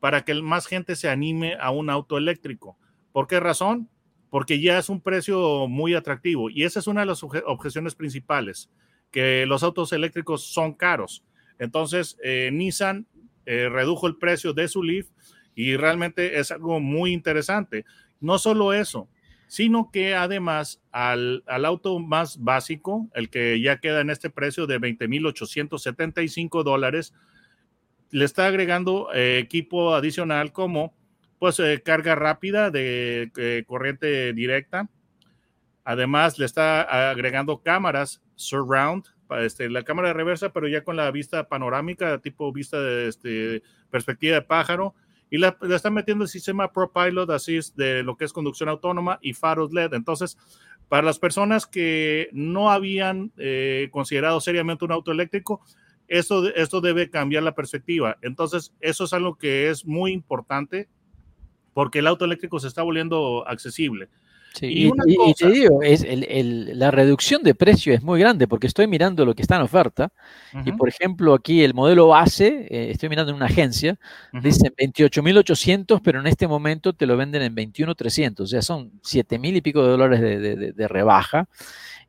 para 0.00 0.24
que 0.24 0.32
más 0.40 0.66
gente 0.66 0.96
se 0.96 1.10
anime 1.10 1.58
a 1.60 1.72
un 1.72 1.90
auto 1.90 2.16
eléctrico. 2.16 2.78
¿Por 3.12 3.26
qué 3.26 3.38
razón? 3.38 3.90
Porque 4.30 4.62
ya 4.62 4.78
es 4.78 4.88
un 4.88 5.02
precio 5.02 5.68
muy 5.68 5.92
atractivo 5.92 6.48
y 6.48 6.64
esa 6.64 6.78
es 6.78 6.86
una 6.86 7.00
de 7.00 7.06
las 7.08 7.22
objeciones 7.22 7.94
principales, 7.94 8.70
que 9.10 9.44
los 9.44 9.62
autos 9.62 9.92
eléctricos 9.92 10.42
son 10.42 10.72
caros. 10.72 11.22
Entonces, 11.58 12.16
eh, 12.22 12.50
Nissan 12.52 13.06
eh, 13.46 13.68
redujo 13.68 14.06
el 14.06 14.16
precio 14.16 14.52
de 14.52 14.68
su 14.68 14.82
Leaf 14.82 15.06
y 15.54 15.76
realmente 15.76 16.38
es 16.38 16.50
algo 16.50 16.80
muy 16.80 17.12
interesante. 17.12 17.84
No 18.20 18.38
solo 18.38 18.72
eso, 18.72 19.08
sino 19.46 19.90
que 19.92 20.14
además 20.14 20.82
al, 20.90 21.44
auto 21.46 21.98
más 21.98 22.42
básico, 22.42 23.08
el 23.14 23.30
que 23.30 23.60
ya 23.60 23.78
queda 23.78 24.00
en 24.00 24.10
este 24.10 24.30
precio 24.30 24.66
de 24.66 24.80
20.875 24.80 26.62
dólares, 26.62 27.14
le 28.10 28.24
está 28.24 28.46
agregando 28.46 29.12
eh, 29.12 29.38
equipo 29.38 29.94
adicional 29.94 30.52
como 30.52 30.94
pues 31.38 31.60
carga 31.84 32.14
rápida 32.14 32.70
de 32.70 33.64
corriente 33.66 34.32
directa. 34.32 34.88
Además 35.84 36.38
le 36.38 36.46
está 36.46 37.10
agregando 37.10 37.60
cámaras 37.60 38.22
surround, 38.34 39.04
este, 39.40 39.70
la 39.70 39.82
cámara 39.82 40.08
de 40.08 40.14
reversa, 40.14 40.52
pero 40.52 40.68
ya 40.68 40.84
con 40.84 40.96
la 40.96 41.10
vista 41.10 41.48
panorámica, 41.48 42.18
tipo 42.18 42.52
vista 42.52 42.80
de 42.80 43.08
este, 43.08 43.62
perspectiva 43.90 44.36
de 44.36 44.42
pájaro 44.42 44.94
y 45.30 45.38
le 45.38 45.52
están 45.74 45.94
metiendo 45.94 46.24
el 46.24 46.30
sistema 46.30 46.72
ProPilot 46.72 47.28
Assist 47.30 47.76
de 47.76 48.02
lo 48.02 48.16
que 48.16 48.24
es 48.24 48.32
conducción 48.32 48.68
autónoma 48.68 49.18
y 49.20 49.32
faros 49.32 49.72
LED. 49.72 49.94
Entonces, 49.94 50.38
para 50.88 51.02
las 51.02 51.18
personas 51.18 51.66
que 51.66 52.28
no 52.32 52.70
habían 52.70 53.32
eh, 53.36 53.88
considerado 53.90 54.40
seriamente 54.40 54.84
un 54.84 54.92
auto 54.92 55.10
eléctrico, 55.10 55.60
esto, 56.06 56.54
esto 56.54 56.80
debe 56.80 57.10
cambiar 57.10 57.42
la 57.42 57.54
perspectiva. 57.54 58.18
Entonces, 58.22 58.74
eso 58.80 59.04
es 59.04 59.12
algo 59.12 59.36
que 59.36 59.70
es 59.70 59.84
muy 59.86 60.12
importante 60.12 60.88
porque 61.72 61.98
el 61.98 62.06
auto 62.06 62.24
eléctrico 62.24 62.60
se 62.60 62.68
está 62.68 62.82
volviendo 62.82 63.44
accesible 63.48 64.08
y, 64.60 65.34
te 65.34 65.50
digo, 65.50 65.82
es 65.82 66.06
la 66.76 66.90
reducción 66.90 67.42
de 67.42 67.54
precio 67.54 67.92
es 67.92 68.02
muy 68.02 68.20
grande 68.20 68.46
porque 68.46 68.66
estoy 68.66 68.86
mirando 68.86 69.24
lo 69.24 69.34
que 69.34 69.42
está 69.42 69.56
en 69.56 69.62
oferta 69.62 70.12
y 70.64 70.72
por 70.72 70.88
ejemplo 70.88 71.34
aquí 71.34 71.64
el 71.64 71.74
modelo 71.74 72.08
base, 72.08 72.66
eh, 72.70 72.90
estoy 72.90 73.08
mirando 73.08 73.30
en 73.30 73.36
una 73.36 73.46
agencia, 73.46 73.98
dice 74.32 74.72
28.800 74.76 76.00
pero 76.02 76.20
en 76.20 76.26
este 76.26 76.46
momento 76.46 76.92
te 76.92 77.06
lo 77.06 77.16
venden 77.16 77.42
en 77.42 77.54
21.300, 77.54 78.40
o 78.40 78.46
sea 78.46 78.62
son 78.62 78.92
7.000 79.02 79.56
y 79.56 79.60
pico 79.60 79.82
de 79.82 79.88
dólares 79.88 80.20
de, 80.20 80.88
rebaja. 80.88 81.48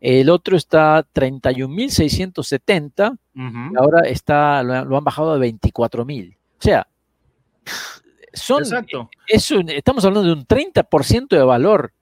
El 0.01 0.29
otro 0.29 0.57
está 0.57 1.05
31.670 1.13 3.17
y 3.33 3.77
ahora 3.77 4.01
está, 4.07 4.61
lo, 4.61 4.97
han 4.97 5.03
bajado 5.03 5.33
a 5.33 5.39
24.000. 5.39 6.35
O 6.35 6.37
sea, 6.59 6.87
son, 8.33 8.63
Exacto. 8.63 9.09
estamos 9.27 10.05
hablando 10.05 10.27
de 10.27 10.33
un 10.33 10.45
30% 10.45 11.29
de 11.29 11.43
valor 11.43 11.93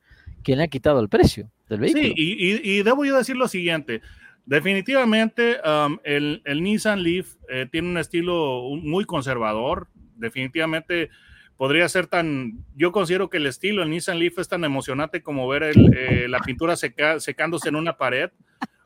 que 0.44 0.56
le 0.56 0.64
ha 0.64 0.68
quitado 0.68 1.00
el 1.00 1.10
precio 1.10 1.50
del 1.70 1.80
vehículo. 1.80 2.04
Sí, 2.04 2.14
y, 2.18 2.84
debo 2.84 3.06
yo 3.06 3.18
decir 3.18 3.36
lo 3.36 3.48
siguiente. 3.48 4.02
Definitivamente 4.46 5.58
um, 5.66 5.98
el, 6.04 6.42
Nissan 6.62 7.02
Leaf 7.02 7.36
eh, 7.50 7.68
tiene 7.72 7.90
un 7.90 7.98
estilo 7.98 8.62
muy 8.82 9.06
conservador. 9.06 9.88
Definitivamente 10.16 11.10
podría 11.56 11.88
ser 11.88 12.08
tan, 12.08 12.66
yo 12.76 12.92
considero 12.92 13.30
que 13.30 13.38
el 13.38 13.48
estilo 13.48 13.82
del 13.82 13.90
Nissan 13.90 14.20
Leaf 14.20 14.40
es 14.40 14.50
tan 14.50 14.66
emocionante 14.66 15.24
como 15.24 15.48
ver 15.48 15.64
eh, 15.64 16.28
la 16.28 16.40
pintura 16.40 16.76
secándose 16.76 17.70
en 17.70 17.76
una 17.76 17.98
pared 17.98 18.32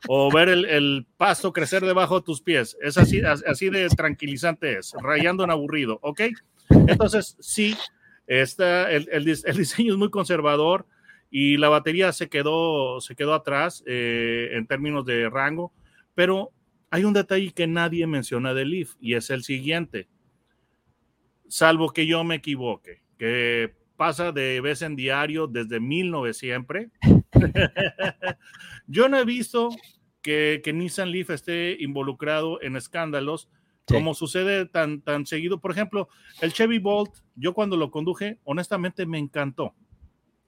o 0.06 0.30
ver 0.30 0.48
el, 0.48 1.06
pasto 1.16 1.52
crecer 1.52 1.84
debajo 1.84 2.20
de 2.20 2.24
tus 2.24 2.40
pies. 2.40 2.76
Es 2.80 2.96
así, 2.96 3.20
así 3.20 3.68
de 3.68 3.88
tranquilizante 3.88 4.78
es, 4.78 4.92
rayando 5.02 5.42
en 5.42 5.50
aburrido, 5.50 5.98
¿ok? 6.02 6.20
Entonces, 6.86 7.36
sí, 7.40 7.76
está, 8.28 8.92
el, 8.92 9.08
el 9.10 9.56
diseño 9.56 9.94
es 9.94 9.98
muy 9.98 10.10
conservador 10.10 10.86
y 11.30 11.56
la 11.56 11.68
batería 11.68 12.12
se 12.12 12.28
quedó, 12.28 13.00
se 13.00 13.14
quedó 13.14 13.34
atrás 13.34 13.82
eh, 13.86 14.50
en 14.52 14.66
términos 14.66 15.04
de 15.04 15.28
rango, 15.28 15.72
pero 16.14 16.50
hay 16.90 17.04
un 17.04 17.12
detalle 17.12 17.52
que 17.52 17.66
nadie 17.66 18.06
menciona 18.06 18.54
del 18.54 18.70
Leaf 18.70 18.94
y 19.00 19.14
es 19.14 19.30
el 19.30 19.42
siguiente, 19.42 20.08
salvo 21.48 21.90
que 21.90 22.06
yo 22.06 22.24
me 22.24 22.36
equivoque, 22.36 23.02
que 23.18 23.74
pasa 23.96 24.32
de 24.32 24.60
vez 24.60 24.82
en 24.82 24.96
diario 24.96 25.46
desde 25.46 25.80
1900 25.80 26.36
siempre. 26.36 26.90
yo 28.86 29.08
no 29.08 29.18
he 29.18 29.24
visto 29.24 29.70
que, 30.22 30.60
que, 30.62 30.72
Nissan 30.72 31.10
Leaf 31.10 31.30
esté 31.30 31.76
involucrado 31.80 32.62
en 32.62 32.76
escándalos 32.76 33.48
como 33.88 34.14
sucede 34.14 34.66
tan, 34.66 35.00
tan 35.00 35.26
seguido. 35.26 35.60
Por 35.60 35.70
ejemplo, 35.70 36.08
el 36.40 36.52
Chevy 36.52 36.78
Bolt, 36.78 37.10
yo 37.34 37.54
cuando 37.54 37.76
lo 37.76 37.90
conduje, 37.90 38.38
honestamente 38.44 39.06
me 39.06 39.18
encantó. 39.18 39.74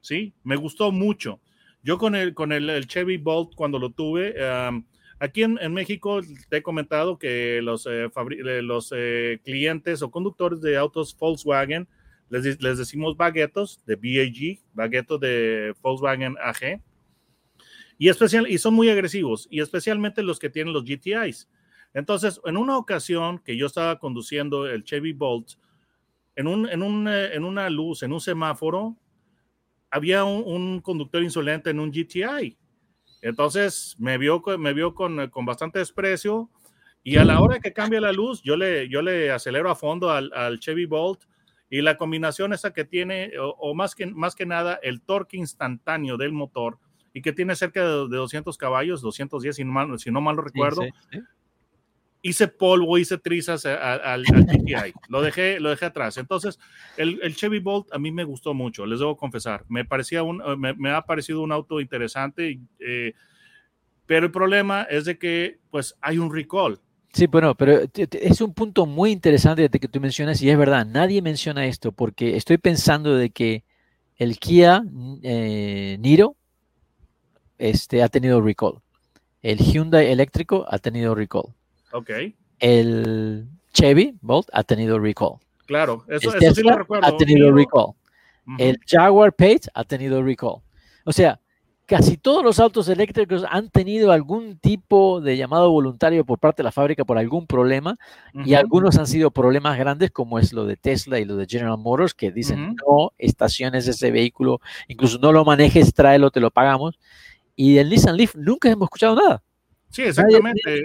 ¿Sí? 0.00 0.32
Me 0.44 0.56
gustó 0.56 0.92
mucho. 0.92 1.40
Yo 1.82 1.98
con 1.98 2.14
el, 2.14 2.34
con 2.34 2.52
el, 2.52 2.86
Chevy 2.86 3.16
Bolt 3.16 3.54
cuando 3.54 3.78
lo 3.78 3.90
tuve, 3.90 4.34
aquí 5.20 5.42
en, 5.42 5.72
México 5.72 6.20
te 6.48 6.58
he 6.58 6.62
comentado 6.62 7.18
que 7.18 7.60
los, 7.62 7.86
eh, 7.86 8.06
eh, 8.06 8.62
los 8.62 8.92
eh, 8.94 9.40
clientes 9.44 10.02
o 10.02 10.10
conductores 10.10 10.60
de 10.60 10.76
autos 10.76 11.16
Volkswagen 11.16 11.86
les, 12.28 12.60
les 12.60 12.78
decimos 12.78 13.16
baguetos 13.16 13.80
de 13.86 13.96
BAG, 13.96 14.60
baguetos 14.72 15.20
de 15.20 15.74
Volkswagen 15.82 16.36
AG. 16.42 16.82
Y, 17.98 18.08
especial, 18.08 18.50
y 18.50 18.56
son 18.56 18.72
muy 18.72 18.88
agresivos, 18.88 19.46
y 19.50 19.60
especialmente 19.60 20.22
los 20.22 20.38
que 20.38 20.48
tienen 20.48 20.72
los 20.72 20.84
GTIs. 20.84 21.50
Entonces, 21.92 22.40
en 22.46 22.56
una 22.56 22.78
ocasión 22.78 23.38
que 23.40 23.58
yo 23.58 23.66
estaba 23.66 23.98
conduciendo 23.98 24.66
el 24.66 24.84
Chevy 24.84 25.12
Bolt, 25.12 25.52
en, 26.34 26.46
un, 26.46 26.66
en, 26.66 26.82
un, 26.82 27.08
en 27.08 27.44
una 27.44 27.68
luz, 27.68 28.02
en 28.02 28.14
un 28.14 28.20
semáforo, 28.20 28.96
había 29.90 30.24
un, 30.24 30.80
conductor 30.80 31.22
insolente 31.22 31.70
en 31.70 31.80
un 31.80 31.90
GTI. 31.90 32.56
Entonces 33.22 33.96
me 33.98 34.16
vio, 34.18 34.42
me 34.58 34.72
vio 34.72 34.94
con, 34.94 35.28
con, 35.28 35.44
bastante 35.44 35.78
desprecio 35.78 36.50
y 37.02 37.16
a 37.16 37.24
la 37.24 37.40
hora 37.40 37.60
que 37.60 37.72
cambia 37.72 38.00
la 38.00 38.12
luz, 38.12 38.42
yo 38.42 38.56
le, 38.56 38.88
yo 38.88 39.02
le 39.02 39.30
acelero 39.30 39.70
a 39.70 39.74
fondo 39.74 40.10
al, 40.10 40.58
Chevy 40.58 40.86
Bolt 40.86 41.22
y 41.68 41.82
la 41.82 41.96
combinación 41.96 42.52
esa 42.52 42.72
que 42.72 42.84
tiene, 42.84 43.32
o, 43.38 43.74
más, 43.74 43.94
que, 43.94 44.06
más 44.06 44.34
que 44.34 44.46
nada, 44.46 44.78
el 44.82 45.00
torque 45.02 45.36
instantáneo 45.36 46.16
del 46.16 46.32
motor 46.32 46.78
y 47.12 47.22
que 47.22 47.32
tiene 47.32 47.56
cerca 47.56 47.82
de, 47.82 48.08
200 48.08 48.56
caballos, 48.56 49.00
210 49.00 49.56
si 49.56 49.64
no 49.64 49.72
mal, 49.72 49.98
si 49.98 50.10
no 50.10 50.20
mal 50.20 50.36
lo 50.36 50.42
recuerdo, 50.42 50.82
hice 52.22 52.48
polvo, 52.48 52.98
hice 52.98 53.18
trizas 53.18 53.64
al, 53.66 54.24
GTI. 54.24 54.92
Lo 55.08 55.22
dejé, 55.22 55.60
lo 55.60 55.70
dejé 55.70 55.86
atrás. 55.86 56.16
Entonces, 56.18 56.58
el, 56.96 57.34
Chevy 57.34 57.60
Bolt 57.60 57.92
a 57.92 57.98
mí 57.98 58.10
me 58.12 58.24
gustó 58.24 58.54
mucho, 58.54 58.86
les 58.86 58.98
debo 58.98 59.16
confesar. 59.16 59.64
Me, 59.68 59.84
parecía 59.84 60.22
un, 60.22 60.40
eh, 60.40 60.74
me, 60.76 60.90
ha 60.90 61.02
parecido 61.02 61.42
un 61.42 61.52
auto 61.52 61.80
interesante, 61.80 62.60
eh, 62.78 63.14
pero 64.06 64.26
el 64.26 64.32
problema 64.32 64.82
es 64.82 65.04
de 65.04 65.18
que 65.18 65.58
pues 65.70 65.96
hay 66.00 66.18
un 66.18 66.34
recall. 66.34 66.80
Sí, 67.12 67.26
bueno, 67.26 67.56
pero 67.56 67.80
es 67.94 68.40
un 68.40 68.54
punto 68.54 68.86
muy 68.86 69.10
interesante 69.10 69.68
que 69.68 69.88
tú 69.88 70.00
mencionas 70.00 70.40
y 70.42 70.50
es 70.50 70.56
verdad, 70.56 70.86
nadie 70.86 71.22
menciona 71.22 71.66
esto 71.66 71.90
porque 71.90 72.36
estoy 72.36 72.58
pensando 72.58 73.16
de 73.16 73.30
que 73.30 73.64
el 74.16 74.38
Kia 74.38 74.84
eh, 75.22 75.96
Niro 75.98 76.36
este, 77.58 78.02
ha 78.04 78.08
tenido 78.08 78.40
recall. 78.40 78.74
El 79.42 79.58
Hyundai 79.58 80.06
eléctrico 80.06 80.66
ha 80.68 80.78
tenido 80.78 81.14
recall 81.14 81.54
Ok. 81.92 82.10
El 82.58 83.48
Chevy 83.72 84.16
Bolt 84.20 84.48
ha 84.52 84.62
tenido 84.62 84.98
recall. 84.98 85.38
Claro, 85.66 86.04
eso, 86.08 86.32
sí 86.32 86.62
lo 86.62 86.76
recuerdo. 86.76 87.06
Ha 87.06 87.16
tenido 87.16 87.52
recall. 87.52 87.92
El 88.58 88.78
Jaguar 88.86 89.32
Pace 89.32 89.70
ha 89.74 89.84
tenido 89.84 90.22
recall. 90.22 90.56
O 91.04 91.12
sea, 91.12 91.40
casi 91.90 92.16
todos 92.16 92.44
los 92.44 92.60
autos 92.60 92.88
eléctricos 92.88 93.44
han 93.50 93.68
tenido 93.68 94.12
algún 94.12 94.58
tipo 94.58 95.20
de 95.20 95.36
llamado 95.36 95.72
voluntario 95.72 96.24
por 96.24 96.38
parte 96.38 96.62
de 96.62 96.64
la 96.64 96.70
fábrica 96.70 97.04
por 97.04 97.18
algún 97.18 97.48
problema 97.48 97.98
y 98.44 98.54
algunos 98.54 98.96
han 98.96 99.08
sido 99.08 99.32
problemas 99.32 99.76
grandes 99.76 100.12
como 100.12 100.38
es 100.38 100.52
lo 100.52 100.66
de 100.66 100.76
Tesla 100.76 101.18
y 101.18 101.24
lo 101.24 101.34
de 101.34 101.46
General 101.48 101.76
Motors 101.78 102.14
que 102.14 102.30
dicen 102.30 102.76
no 102.76 103.12
estaciones 103.18 103.88
ese 103.88 104.12
vehículo, 104.12 104.60
incluso 104.86 105.18
no 105.18 105.32
lo 105.32 105.44
manejes, 105.44 105.92
tráelo, 105.92 106.30
te 106.30 106.38
lo 106.38 106.52
pagamos. 106.52 106.96
Y 107.56 107.78
el 107.78 107.90
Nissan 107.90 108.16
Leaf 108.16 108.36
nunca 108.36 108.70
hemos 108.70 108.86
escuchado 108.86 109.16
nada. 109.16 109.42
Sí, 109.90 110.02
exactamente. 110.02 110.84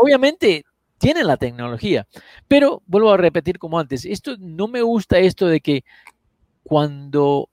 Obviamente 0.00 0.64
tienen 0.98 1.26
la 1.26 1.36
tecnología, 1.36 2.06
pero 2.48 2.82
vuelvo 2.86 3.12
a 3.12 3.16
repetir 3.16 3.58
como 3.58 3.78
antes, 3.78 4.04
esto 4.04 4.36
no 4.38 4.68
me 4.68 4.82
gusta 4.82 5.18
esto 5.18 5.46
de 5.46 5.60
que 5.60 5.84
cuando 6.62 7.48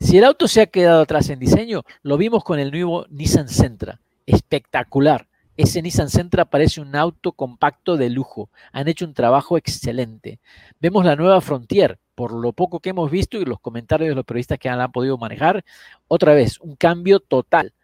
si 0.00 0.18
el 0.18 0.24
auto 0.24 0.48
se 0.48 0.60
ha 0.60 0.66
quedado 0.66 1.02
atrás 1.02 1.28
en 1.30 1.38
diseño, 1.38 1.82
lo 2.02 2.16
vimos 2.16 2.44
con 2.44 2.58
el 2.58 2.70
nuevo 2.70 3.06
Nissan 3.10 3.48
Sentra, 3.48 4.00
espectacular, 4.26 5.28
ese 5.58 5.82
Nissan 5.82 6.08
Sentra 6.08 6.44
parece 6.44 6.80
un 6.80 6.94
auto 6.94 7.32
compacto 7.32 7.96
de 7.96 8.10
lujo. 8.10 8.48
Han 8.70 8.86
hecho 8.86 9.04
un 9.04 9.12
trabajo 9.12 9.58
excelente. 9.58 10.38
Vemos 10.80 11.04
la 11.04 11.16
nueva 11.16 11.40
Frontier, 11.40 11.98
por 12.14 12.32
lo 12.32 12.52
poco 12.52 12.78
que 12.78 12.90
hemos 12.90 13.10
visto 13.10 13.38
y 13.38 13.44
los 13.44 13.58
comentarios 13.58 14.08
de 14.10 14.14
los 14.14 14.24
periodistas 14.24 14.60
que 14.60 14.68
la 14.68 14.84
han 14.84 14.92
podido 14.92 15.18
manejar. 15.18 15.64
Otra 16.06 16.32
vez, 16.32 16.60
un 16.60 16.76
cambio 16.76 17.18
total. 17.18 17.74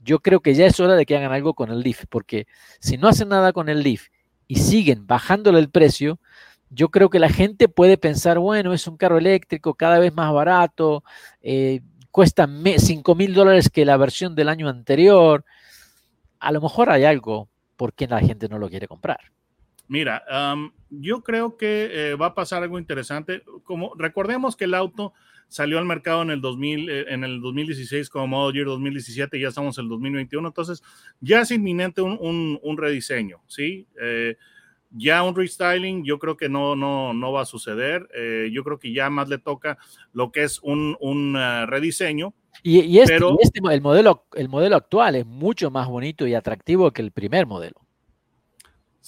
Yo 0.00 0.20
creo 0.20 0.40
que 0.40 0.54
ya 0.54 0.66
es 0.66 0.80
hora 0.80 0.94
de 0.96 1.06
que 1.06 1.16
hagan 1.16 1.32
algo 1.32 1.54
con 1.54 1.70
el 1.70 1.80
Leaf, 1.80 2.04
porque 2.08 2.46
si 2.80 2.96
no 2.96 3.08
hacen 3.08 3.28
nada 3.28 3.52
con 3.52 3.68
el 3.68 3.82
Leaf 3.82 4.08
y 4.46 4.56
siguen 4.56 5.06
bajándole 5.06 5.58
el 5.58 5.70
precio, 5.70 6.18
yo 6.70 6.88
creo 6.88 7.10
que 7.10 7.18
la 7.18 7.28
gente 7.28 7.68
puede 7.68 7.98
pensar, 7.98 8.38
bueno, 8.38 8.72
es 8.72 8.86
un 8.86 8.96
carro 8.96 9.18
eléctrico 9.18 9.74
cada 9.74 9.98
vez 9.98 10.14
más 10.14 10.32
barato, 10.32 11.04
eh, 11.42 11.80
cuesta 12.10 12.48
5 12.48 13.14
mil 13.14 13.34
dólares 13.34 13.68
que 13.68 13.84
la 13.84 13.96
versión 13.96 14.34
del 14.34 14.48
año 14.48 14.68
anterior 14.68 15.44
a 16.40 16.52
lo 16.52 16.60
mejor 16.60 16.90
hay 16.90 17.04
algo 17.04 17.48
por 17.76 17.92
qué 17.92 18.06
la 18.06 18.20
gente 18.20 18.48
no 18.48 18.58
lo 18.58 18.68
quiere 18.68 18.88
comprar. 18.88 19.20
Mira, 19.88 20.22
yo 20.88 21.22
creo 21.22 21.56
que 21.56 21.90
eh, 21.92 22.14
va 22.14 22.26
a 22.26 22.34
pasar 22.34 22.62
algo 22.62 22.78
interesante. 22.78 23.42
Como 23.64 23.92
recordemos 23.96 24.56
que 24.56 24.64
el 24.64 24.74
auto 24.74 25.12
salió 25.50 25.78
al 25.78 25.84
mercado 25.84 26.22
en 26.22 26.30
el 26.30 26.40
2000, 26.40 26.88
eh, 26.88 27.04
en 27.08 27.24
el 27.24 27.42
2016 27.42 28.08
como 28.08 28.26
Model 28.28 28.54
Year 28.54 28.66
2017, 28.66 29.38
ya 29.38 29.48
estamos 29.48 29.76
en 29.76 29.84
el 29.84 29.90
2021, 29.90 30.48
entonces 30.48 30.82
ya 31.20 31.42
es 31.42 31.50
inminente 31.50 32.00
un, 32.00 32.76
rediseño, 32.78 33.42
¿sí? 33.46 33.86
Eh, 34.00 34.36
ya 34.92 35.22
un 35.22 35.36
restyling 35.36 36.02
yo 36.04 36.18
creo 36.18 36.36
que 36.38 36.48
no, 36.48 36.74
no, 36.74 37.12
no 37.12 37.30
va 37.30 37.42
a 37.42 37.44
suceder. 37.44 38.08
yo 38.50 38.64
creo 38.64 38.78
que 38.78 38.92
ya 38.92 39.08
más 39.10 39.28
le 39.28 39.38
toca 39.38 39.78
lo 40.12 40.32
que 40.32 40.42
es 40.42 40.58
un, 40.62 40.96
un 40.98 41.34
rediseño 41.68 42.34
y, 42.62 42.98
este, 42.98 43.18
este 43.40 43.60
el, 43.70 43.80
modelo, 43.80 44.26
el 44.34 44.48
modelo 44.48 44.76
actual 44.76 45.16
es 45.16 45.26
mucho 45.26 45.70
más 45.70 45.88
bonito 45.88 46.26
y 46.26 46.34
atractivo 46.34 46.90
que 46.90 47.02
el 47.02 47.10
primer 47.10 47.46
modelo. 47.46 47.80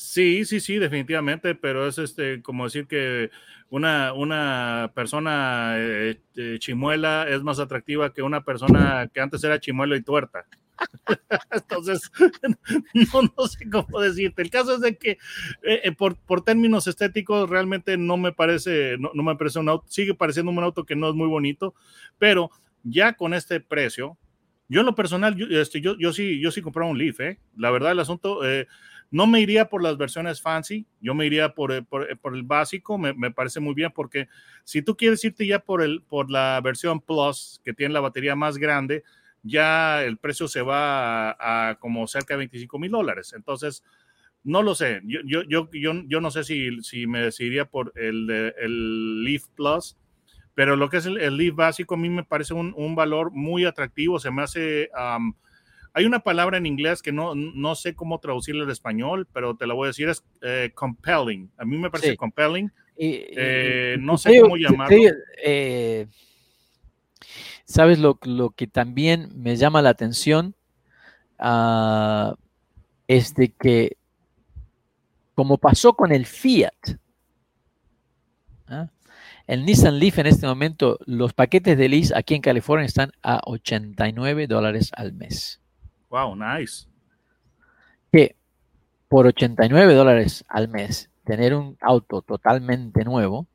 Sí, 0.03 0.45
sí, 0.45 0.59
sí, 0.59 0.79
definitivamente, 0.79 1.55
pero 1.55 1.87
es 1.87 1.97
este 1.97 2.43
como 2.43 2.65
decir 2.65 2.89
que 2.89 3.31
una, 3.71 4.13
una 4.13 4.91
persona 4.95 5.75
eh, 5.79 6.21
eh, 6.35 6.57
chimuela 6.59 7.27
es 7.29 7.43
más 7.43 7.61
atractiva 7.61 8.13
que 8.13 8.21
una 8.21 8.45
persona 8.45 9.09
que 9.15 9.21
antes 9.21 9.45
era 9.45 9.61
chimuelo 9.61 9.95
y 9.95 10.03
tuerta. 10.03 10.45
Entonces, 11.53 12.11
no, 13.39 13.47
sé 13.47 13.71
cómo 13.71 14.01
decirte. 14.01 14.43
El 14.43 14.51
caso 14.51 14.75
es 14.75 14.81
de 14.81 14.97
que 14.97 15.19
eh, 15.63 15.93
por, 15.93 16.17
por, 16.17 16.43
términos 16.43 16.89
estéticos 16.89 17.49
realmente 17.49 17.97
no 17.97 18.17
me 18.17 18.33
parece, 18.33 18.97
no, 18.99 19.13
no, 19.15 19.23
me 19.23 19.37
parece 19.37 19.61
un 19.61 19.69
auto, 19.69 19.87
sigue 19.89 20.15
pareciendo 20.15 20.51
un 20.51 20.59
auto 20.59 20.85
que 20.85 20.97
no 20.97 21.09
es 21.09 21.15
muy 21.15 21.29
bonito, 21.29 21.75
pero 22.19 22.51
ya 22.83 23.13
con 23.13 23.35
este 23.35 23.61
precio, 23.61 24.19
yo 24.69 24.81
en 24.81 24.87
lo 24.87 24.97
personal, 24.97 25.37
yo, 25.37 25.47
este, 25.61 25.81
yo, 25.81 25.97
yo 25.97 26.13
sí, 26.13 26.41
yo 26.41 26.51
sí 26.51 26.61
compraba 26.61 26.91
un 26.91 26.99
Leaf, 26.99 27.21
¿eh? 27.21 27.39
La 27.57 27.71
verdad, 27.71 27.93
el 27.93 28.01
asunto, 28.01 28.45
eh, 28.45 28.67
no 29.13 29.29
me 29.29 29.41
iría 29.41 29.69
por 29.69 29.83
las 29.83 29.97
versiones 29.97 30.43
fancy, 30.43 30.87
yo 31.01 31.15
me 31.15 31.27
iría 31.27 31.55
por, 31.55 31.71
eh, 31.71 31.83
por, 31.83 32.09
el 32.35 32.43
básico, 32.43 32.99
me, 32.99 33.15
me, 33.15 33.31
parece 33.31 33.61
muy 33.61 33.75
bien, 33.75 33.93
porque 33.95 34.27
si 34.65 34.83
tú 34.83 34.97
quieres 34.97 35.25
irte 35.25 35.47
ya 35.47 35.61
por, 35.61 35.83
el, 35.83 36.03
por 36.03 36.31
la 36.31 36.61
versión 36.61 37.01
Plus, 37.01 37.61
que 37.63 37.73
tiene 37.73 37.95
la 37.95 38.01
batería 38.01 38.35
más 38.35 38.59
grande, 38.59 39.05
ya 39.45 40.03
el 40.03 40.19
precio 40.19 40.49
se 40.49 40.63
va 40.63 41.37
a, 41.39 41.77
como 41.77 42.07
cerca 42.09 42.35
de 42.35 42.39
25 42.39 42.79
mil 42.79 42.91
dólares. 42.91 43.33
Entonces, 43.37 43.85
no 44.43 44.63
lo 44.63 44.75
sé, 44.75 45.01
yo, 45.05 45.21
yo, 45.25 45.43
yo, 45.47 45.69
yo, 45.71 46.21
no 46.21 46.31
sé 46.33 46.43
si, 46.43 46.83
si 46.83 47.07
me 47.07 47.21
decidiría 47.21 47.67
por 47.67 47.93
el, 47.95 48.29
el 48.59 49.23
Leaf 49.23 49.47
Plus 49.55 49.97
pero 50.55 50.77
lo 50.77 50.89
que 50.89 50.99
es 50.99 51.07
el, 51.07 51.37
Leaf 51.37 51.55
básico 51.55 51.95
a 51.95 51.99
mí 51.99 52.09
me 52.09 52.25
parece 52.25 52.55
un, 52.55 52.95
valor 52.95 53.31
muy 53.33 53.65
atractivo, 53.65 54.19
se 54.19 54.31
me 54.31 54.43
hace... 54.43 54.91
hay 55.95 56.05
una 56.07 56.21
palabra 56.21 56.57
en 56.57 56.67
inglés 56.67 57.03
que 57.03 57.13
no, 57.13 57.35
no 57.35 57.75
sé 57.75 57.95
cómo 57.95 58.19
traducirla 58.19 58.65
al 58.65 58.71
español, 58.71 59.29
pero 59.33 59.57
te 59.57 59.67
la 59.67 59.75
voy 59.75 59.87
a 59.87 59.89
decir, 59.89 60.09
es 60.09 60.25
eh, 60.41 60.71
compelling. 60.75 61.51
A 61.59 61.65
mí 61.65 61.77
me 61.77 61.91
parece 61.91 62.17
compelling. 62.17 62.73
Eh, 62.97 63.97
no 63.99 64.17
sé 64.17 64.41
cómo 64.41 64.57
llamarlo. 64.57 64.97
Eh, 65.45 66.07
¿Sabes 67.65 67.99
lo, 67.99 68.19
que 68.51 68.67
también 68.67 69.31
me 69.35 69.57
llama 69.57 69.83
la 69.83 69.91
atención? 69.91 70.55
Ah, 71.39 72.35
es 73.09 73.35
de 73.35 73.53
que, 73.53 73.97
como 75.35 75.59
pasó 75.59 75.95
con 75.95 76.13
el 76.13 76.27
Fiat, 76.27 76.99
¿ah? 78.69 78.89
El 79.47 79.65
Nissan 79.65 79.99
Leaf 79.99 80.19
en 80.19 80.27
este 80.27 80.47
momento, 80.47 80.99
los 81.05 81.33
paquetes 81.33 81.77
de 81.77 81.89
lease 81.89 82.15
aquí 82.17 82.35
en 82.35 82.43
California 82.43 82.87
están 82.87 83.11
a 83.23 83.41
89 83.45 84.47
dólares 84.47 84.91
al 84.95 85.13
mes. 85.13 85.62
Wow, 86.13 86.37
nice. 86.37 86.87
Que 88.13 88.37
por 89.09 89.27
89 89.27 89.95
dólares 89.95 90.45
al 90.47 90.69
mes, 90.69 91.09
tener 91.25 91.55
un 91.55 91.79
auto 91.81 92.21
totalmente 92.21 93.03
nuevo, 93.03 93.47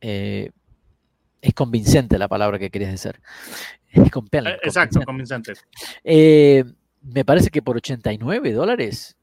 eh, 0.00 0.52
es 1.42 1.52
convincente 1.52 2.18
la 2.18 2.28
palabra 2.28 2.60
que 2.60 2.70
querías 2.70 2.92
decir. 2.92 3.20
Es 3.90 3.98
eh, 3.98 4.58
Exacto, 4.62 5.00
convincente. 5.04 5.54
Eh, 6.04 6.64
me 7.02 7.24
parece 7.24 7.50
que 7.50 7.62
por 7.62 7.76
89 7.76 8.52
dólares, 8.52 9.16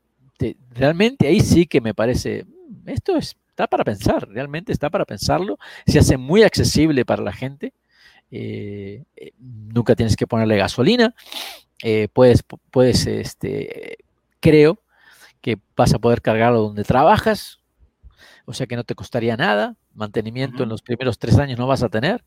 realmente 0.71 1.27
ahí 1.27 1.39
sí 1.39 1.65
que 1.65 1.79
me 1.79 1.93
parece, 1.93 2.43
mm, 2.43 2.89
esto 2.89 3.15
es 3.15 3.37
está 3.51 3.67
para 3.67 3.85
pensar, 3.85 4.27
realmente 4.27 4.73
está 4.73 4.89
para 4.89 5.05
pensarlo. 5.05 5.57
Se 5.85 5.99
hace 5.99 6.17
muy 6.17 6.43
accesible 6.43 7.05
para 7.05 7.23
la 7.23 7.31
gente. 7.31 7.73
Eh, 8.31 9.03
nunca 9.37 9.95
tienes 9.95 10.15
que 10.15 10.27
ponerle 10.27 10.57
gasolina. 10.57 11.13
Eh, 11.83 12.07
puedes, 12.13 12.43
puedes, 12.71 13.07
este, 13.07 13.97
creo 14.39 14.79
que 15.41 15.57
vas 15.75 15.93
a 15.93 15.99
poder 15.99 16.21
cargarlo 16.21 16.61
donde 16.61 16.83
trabajas. 16.83 17.59
O 18.45 18.53
sea 18.53 18.67
que 18.67 18.75
no 18.75 18.83
te 18.83 18.95
costaría 18.95 19.37
nada. 19.37 19.75
Mantenimiento 19.93 20.63
en 20.63 20.69
los 20.69 20.81
primeros 20.81 21.19
tres 21.19 21.37
años 21.37 21.59
no 21.59 21.67
vas 21.67 21.83
a 21.83 21.89
tener. 21.89 22.23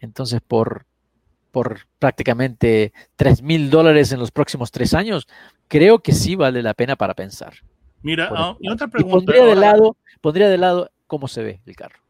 Entonces, 0.00 0.40
por, 0.46 0.86
por 1.50 1.80
prácticamente 1.98 2.92
3 3.16 3.42
mil 3.42 3.70
dólares 3.70 4.12
en 4.12 4.20
los 4.20 4.30
próximos 4.30 4.70
tres 4.70 4.94
años, 4.94 5.26
creo 5.68 6.00
que 6.00 6.12
sí 6.12 6.34
vale 6.34 6.62
la 6.62 6.74
pena 6.74 6.96
para 6.96 7.14
pensar. 7.14 7.54
Mira, 8.02 8.28
ah, 8.34 8.56
y 8.60 8.68
otra 8.68 8.88
pregunta. 8.88 9.16
pondría, 9.16 9.44
de 9.44 9.56
lado, 9.56 9.96
pondría 10.20 10.48
de 10.48 10.58
lado 10.58 10.90
cómo 11.06 11.26
se 11.28 11.42
ve 11.42 11.60
el 11.64 11.74
carro. 11.74 12.03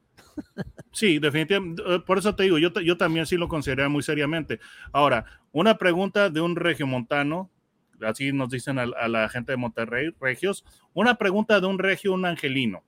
Sí, 0.92 1.18
definitivamente. 1.18 1.82
Eh, 1.86 2.00
por 2.06 2.18
eso 2.18 2.34
te 2.36 2.44
digo, 2.44 2.58
yo, 2.58 2.96
también 2.96 3.26
sí 3.26 3.36
lo 3.36 3.48
consideraría 3.48 3.88
muy 3.88 4.02
seriamente. 4.02 4.60
Ahora, 4.92 5.24
una 5.50 5.76
pregunta 5.76 6.30
de 6.30 6.40
un 6.40 6.54
regiomontano, 6.54 7.50
así 8.00 8.32
nos 8.32 8.50
dicen 8.50 8.78
a, 8.78 8.86
la 8.86 9.28
gente 9.28 9.52
de 9.52 9.56
Monterrey, 9.56 10.14
regios, 10.20 10.64
una 10.92 11.16
pregunta 11.16 11.60
de 11.60 11.66
un 11.66 11.78
regio, 11.78 12.12
un 12.12 12.26
angelino. 12.26 12.84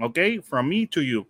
¿Ok? 0.00 0.18
From 0.44 0.68
me 0.68 0.86
to 0.86 1.02
you. 1.02 1.26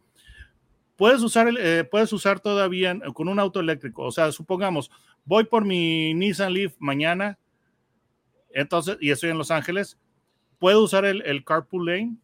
Puedes 0.96 1.22
usar, 1.22 1.48
eh, 1.58 1.84
puedes 1.84 2.12
usar 2.12 2.40
todavía 2.40 2.98
con 3.14 3.28
un 3.28 3.38
auto 3.38 3.60
eléctrico. 3.60 4.02
O 4.02 4.12
sea, 4.12 4.32
supongamos, 4.32 4.90
voy 5.24 5.44
por 5.44 5.64
mi 5.64 6.12
Nissan 6.12 6.52
Leaf 6.52 6.74
mañana, 6.78 7.38
entonces, 8.52 8.98
y 9.00 9.10
estoy 9.10 9.30
en 9.30 9.38
Los 9.38 9.50
Ángeles, 9.50 9.98
¿Puedo 10.60 10.84
usar 10.84 11.06
el, 11.06 11.22
el 11.22 11.42
carpool 11.42 11.86
lane? 11.86 12.16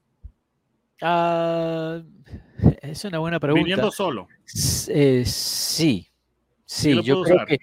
Ah, 1.00 2.02
es 2.82 3.04
una 3.04 3.18
buena 3.18 3.40
pregunta. 3.40 3.64
Viniendo 3.64 3.90
solo. 3.90 4.28
Eh, 4.88 5.24
sí. 5.26 6.08
Sí, 6.68 7.00
yo 7.04 7.22
creo 7.22 7.46
que 7.46 7.60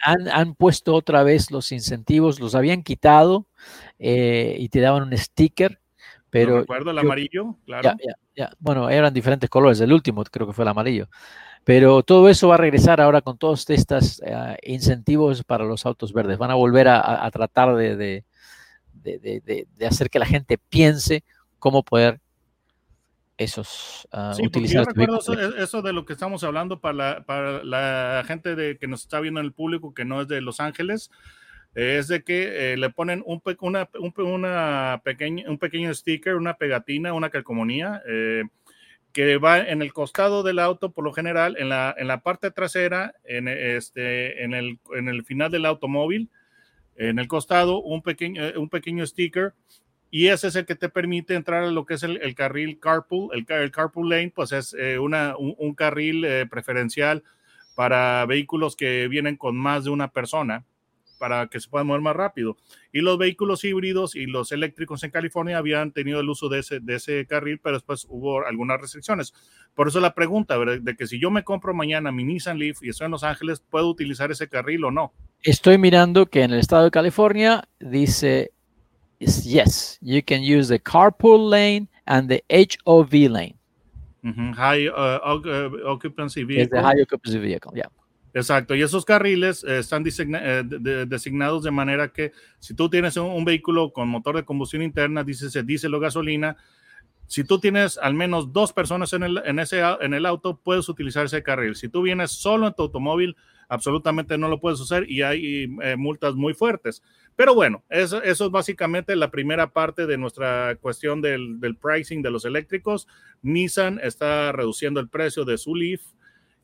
han, 0.00 0.54
puesto 0.54 0.94
otra 0.94 1.22
vez 1.22 1.50
los 1.50 1.72
incentivos, 1.72 2.40
los 2.40 2.54
habían 2.54 2.82
quitado 2.82 3.46
eh, 3.98 4.56
y 4.58 4.70
te 4.70 4.80
daban 4.80 5.02
un 5.02 5.16
sticker, 5.16 5.78
pero... 6.30 6.60
recuerdo 6.60 6.90
el 6.90 6.98
amarillo, 6.98 7.56
claro. 7.66 7.92
Ya, 8.34 8.50
Bueno, 8.58 8.88
eran 8.88 9.12
diferentes 9.12 9.50
colores, 9.50 9.78
el 9.80 9.92
último 9.92 10.24
creo 10.24 10.46
que 10.46 10.54
fue 10.54 10.64
el 10.64 10.68
amarillo. 10.68 11.10
Pero 11.64 12.02
todo 12.02 12.30
eso 12.30 12.48
va 12.48 12.54
a 12.54 12.58
regresar 12.58 12.98
ahora 12.98 13.20
con 13.20 13.36
todos 13.36 13.68
estos 13.68 14.22
eh, 14.24 14.56
incentivos 14.62 15.44
para 15.44 15.64
los 15.64 15.84
autos 15.84 16.14
verdes. 16.14 16.38
Van 16.38 16.50
a 16.50 16.54
volver 16.54 16.88
a, 16.88 17.30
tratar 17.30 17.76
de, 17.76 18.24
de, 18.94 19.86
hacer 19.86 20.08
que 20.08 20.18
la 20.18 20.24
gente 20.24 20.56
piense 20.56 21.24
cómo 21.58 21.82
poder 21.82 22.20
esos 23.38 24.06
uh, 24.12 24.34
sí, 24.34 24.44
utilizar. 24.44 24.84
Yo 24.84 24.90
recuerdo 24.90 25.18
eso, 25.56 25.80
de 25.80 25.92
lo 25.92 26.04
que 26.04 26.12
estamos 26.12 26.44
hablando 26.44 26.80
para 26.80 26.94
la, 26.94 27.24
para 27.24 27.64
la 27.64 28.22
gente 28.26 28.54
de, 28.54 28.76
que 28.76 28.88
nos 28.88 29.02
está 29.02 29.20
viendo 29.20 29.40
en 29.40 29.46
el 29.46 29.52
público 29.52 29.94
que 29.94 30.04
no 30.04 30.20
es 30.20 30.28
de 30.28 30.40
Los 30.40 30.60
Ángeles, 30.60 31.10
es 31.74 32.08
de 32.08 32.24
que 32.24 32.72
eh, 32.72 32.76
le 32.76 32.90
ponen 32.90 33.22
un, 33.24 33.40
una, 33.60 33.88
un, 33.98 34.12
una 34.20 35.00
pequeña, 35.04 35.48
un 35.48 35.58
pequeño 35.58 35.94
sticker, 35.94 36.34
una 36.34 36.54
pegatina, 36.54 37.14
una 37.14 37.30
calcomanía. 37.30 38.02
Eh, 38.06 38.44
que 39.12 39.38
va 39.38 39.58
en 39.58 39.80
el 39.80 39.92
costado 39.92 40.42
del 40.42 40.58
auto, 40.58 40.92
por 40.92 41.02
lo 41.02 41.12
general, 41.12 41.56
en 41.58 41.70
la, 41.70 41.94
en 41.96 42.06
la 42.06 42.20
parte 42.22 42.50
trasera, 42.50 43.14
en, 43.24 43.48
este, 43.48 44.44
en, 44.44 44.52
el, 44.52 44.78
en 44.94 45.08
el 45.08 45.24
final 45.24 45.50
del 45.50 45.64
automóvil, 45.64 46.30
en 46.94 47.18
el 47.18 47.26
costado 47.26 47.80
un 47.80 48.02
pequeño, 48.02 48.44
eh, 48.44 48.58
un 48.58 48.68
pequeño 48.68 49.06
sticker 49.06 49.54
y 50.10 50.28
ese 50.28 50.48
es 50.48 50.56
el 50.56 50.64
que 50.64 50.74
te 50.74 50.88
permite 50.88 51.34
entrar 51.34 51.64
a 51.64 51.70
lo 51.70 51.84
que 51.84 51.94
es 51.94 52.02
el, 52.02 52.34
carril 52.34 52.78
carpool. 52.80 53.30
El, 53.34 53.46
el, 53.48 53.70
carpool 53.70 54.08
lane, 54.08 54.32
pues 54.34 54.52
es 54.52 54.74
eh, 54.78 54.98
una, 54.98 55.34
un, 55.36 55.74
carril 55.74 56.24
eh, 56.24 56.46
preferencial 56.46 57.22
para 57.74 58.24
vehículos 58.24 58.74
que 58.74 59.06
vienen 59.08 59.36
con 59.36 59.56
más 59.56 59.84
de 59.84 59.90
una 59.90 60.10
persona. 60.10 60.64
para 61.18 61.48
que 61.48 61.58
se 61.58 61.68
puedan 61.68 61.88
mover 61.88 62.00
más 62.00 62.14
rápido. 62.14 62.56
Y 62.92 63.00
los 63.00 63.18
vehículos 63.18 63.64
híbridos 63.64 64.14
y 64.14 64.26
los 64.26 64.52
eléctricos 64.52 65.02
en 65.02 65.10
California 65.10 65.58
habían 65.58 65.90
tenido 65.90 66.20
el 66.20 66.28
uso 66.28 66.48
de 66.48 66.60
ese, 66.60 66.78
de 66.78 66.94
ese 66.94 67.26
carril, 67.26 67.58
pero 67.60 67.74
después 67.74 68.06
hubo 68.08 68.46
algunas 68.46 68.80
restricciones. 68.80 69.34
Por 69.74 69.88
eso 69.88 69.98
la 69.98 70.14
pregunta 70.14 70.56
de 70.56 70.96
que 70.96 71.08
si 71.08 71.18
yo 71.18 71.32
me 71.32 71.42
compro 71.42 71.74
mañana 71.74 72.12
mi 72.12 72.22
Nissan 72.22 72.56
Leaf 72.56 72.84
y 72.84 72.90
estoy 72.90 73.06
en 73.06 73.10
Los 73.10 73.24
Ángeles, 73.24 73.60
¿puedo 73.68 73.88
utilizar 73.88 74.30
ese 74.30 74.48
carril 74.48 74.84
o 74.84 74.92
no? 74.92 75.12
Estoy 75.42 75.76
mirando 75.76 76.26
que 76.26 76.44
en 76.44 76.52
el 76.52 76.60
estado 76.60 76.84
de 76.84 76.92
California 76.92 77.68
dice, 77.80 78.52
yes, 79.20 79.98
you 80.02 80.22
can 80.22 80.42
use 80.42 80.68
the 80.68 80.78
carpool 80.78 81.48
lane 81.48 81.88
and 82.06 82.28
the 82.28 82.42
HOV 82.50 83.12
lane. 83.12 83.54
High 84.54 84.88
uh, 84.88 85.18
uh, 85.24 85.70
Occupancy 85.86 86.44
Vehicle. 86.44 86.80
high 86.80 87.00
Occupancy 87.00 87.38
Vehicle, 87.38 87.72
yeah. 87.74 87.86
Exacto, 88.34 88.74
y 88.74 88.82
esos 88.82 89.04
carriles 89.04 89.64
eh, 89.64 89.78
están 89.78 90.04
eh, 90.06 90.62
designados 91.08 91.62
de 91.62 91.70
manera 91.70 92.12
que 92.12 92.32
si 92.58 92.74
tú 92.74 92.88
tienes 92.90 93.16
un, 93.16 93.44
vehículo 93.44 93.90
con 93.92 94.08
motor 94.08 94.36
de 94.36 94.44
combustión 94.44 94.82
interna, 94.82 95.24
dice 95.24 95.62
diésel 95.62 95.94
o 95.94 96.00
gasolina, 96.00 96.56
si 97.28 97.44
tú 97.44 97.60
tienes 97.60 97.98
al 97.98 98.14
menos 98.14 98.52
dos 98.52 98.72
personas 98.72 99.12
en 99.12 99.22
el, 99.22 99.42
en, 99.44 99.58
ese, 99.58 99.80
en 100.00 100.14
el 100.14 100.26
auto, 100.26 100.56
puedes 100.56 100.88
utilizar 100.88 101.26
ese 101.26 101.42
carril. 101.42 101.76
Si 101.76 101.88
tú 101.88 102.02
vienes 102.02 102.32
solo 102.32 102.66
en 102.66 102.74
tu 102.74 102.82
automóvil, 102.82 103.36
absolutamente 103.68 104.38
no 104.38 104.48
lo 104.48 104.60
puedes 104.60 104.80
usar 104.80 105.08
y 105.08 105.22
hay 105.22 105.68
eh, 105.82 105.96
multas 105.96 106.34
muy 106.34 106.54
fuertes. 106.54 107.02
Pero 107.36 107.54
bueno, 107.54 107.84
eso, 107.90 108.22
eso, 108.22 108.46
es 108.46 108.50
básicamente 108.50 109.14
la 109.14 109.30
primera 109.30 109.70
parte 109.70 110.06
de 110.06 110.16
nuestra 110.16 110.76
cuestión 110.76 111.20
del, 111.20 111.60
del 111.60 111.76
pricing 111.76 112.22
de 112.22 112.30
los 112.30 112.46
eléctricos. 112.46 113.06
Nissan 113.42 114.00
está 114.02 114.50
reduciendo 114.52 114.98
el 114.98 115.08
precio 115.08 115.44
de 115.44 115.58
su 115.58 115.74
Leaf 115.74 116.00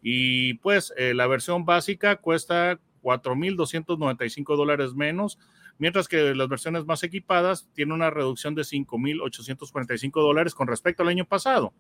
y 0.00 0.54
pues 0.54 0.92
eh, 0.96 1.14
la 1.14 1.26
versión 1.26 1.64
básica 1.64 2.16
cuesta 2.16 2.80
4.295 3.02 4.56
dólares 4.56 4.94
menos, 4.94 5.38
mientras 5.78 6.08
que 6.08 6.34
las 6.34 6.48
versiones 6.48 6.84
más 6.84 7.02
equipadas 7.02 7.68
tienen 7.74 7.92
una 7.92 8.10
reducción 8.10 8.54
de 8.54 8.62
5.845 8.62 10.12
dólares 10.12 10.54
con 10.54 10.68
respecto 10.68 11.02
al 11.02 11.08
año 11.08 11.24
pasado. 11.24 11.72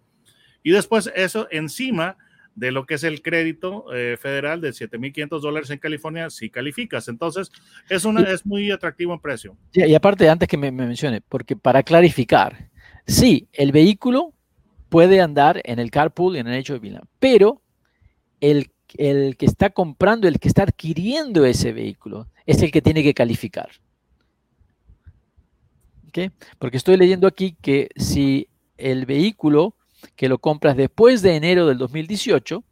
Y 0.62 0.70
después 0.70 1.10
eso 1.14 1.46
encima 1.50 2.16
de 2.54 2.70
lo 2.70 2.86
que 2.86 2.94
es 2.94 3.04
el 3.04 3.20
crédito 3.20 3.92
eh, 3.92 4.16
federal 4.16 4.60
de 4.60 4.70
7.500 4.70 5.40
dólares 5.40 5.70
en 5.70 5.78
California 5.78 6.30
si 6.30 6.50
calificas. 6.50 7.08
Entonces, 7.08 7.50
es, 7.88 8.04
una, 8.04 8.22
es 8.22 8.46
muy 8.46 8.70
atractivo 8.70 9.12
en 9.12 9.20
precio. 9.20 9.56
Y, 9.72 9.94
aparte, 9.94 10.28
antes 10.28 10.48
que 10.48 10.56
me, 10.56 10.70
me, 10.70 10.86
mencione, 10.86 11.20
porque 11.20 11.56
para 11.56 11.82
clarificar, 11.82 12.70
sí, 13.06 13.48
el 13.52 13.72
vehículo 13.72 14.32
puede 14.88 15.20
andar 15.20 15.60
en 15.64 15.80
el 15.80 15.90
carpool 15.90 16.36
y 16.36 16.38
en 16.38 16.46
el 16.46 16.54
hecho 16.54 16.74
de 16.74 16.78
vila, 16.78 17.02
pero 17.18 17.60
el, 18.40 18.70
que 19.36 19.46
está 19.46 19.70
comprando, 19.70 20.28
el 20.28 20.38
que 20.38 20.48
está 20.48 20.62
adquiriendo 20.62 21.44
ese 21.44 21.72
vehículo, 21.72 22.28
es 22.46 22.62
el 22.62 22.70
que 22.70 22.82
tiene 22.82 23.02
que 23.02 23.14
calificar. 23.14 23.70
Porque 26.58 26.76
estoy 26.76 26.96
leyendo 26.96 27.26
aquí 27.26 27.56
que 27.60 27.88
si 27.96 28.48
el 28.76 29.06
vehículo 29.06 29.76
que 30.16 30.28
lo 30.28 30.38
compras 30.38 30.76
después 30.76 31.22
de 31.22 31.36
enero 31.36 31.66
del 31.66 31.78
2018, 31.78 32.62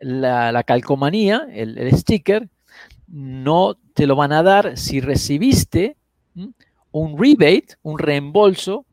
la, 0.00 0.62
calcomanía, 0.64 1.46
el, 1.52 1.90
sticker, 1.96 2.48
no 3.08 3.76
te 3.94 4.06
lo 4.06 4.16
van 4.16 4.32
a 4.32 4.42
dar 4.42 4.76
si 4.76 5.00
recibiste 5.00 5.96
un 6.92 7.18
rebate, 7.18 7.76
un 7.82 7.98
reembolso 7.98 8.86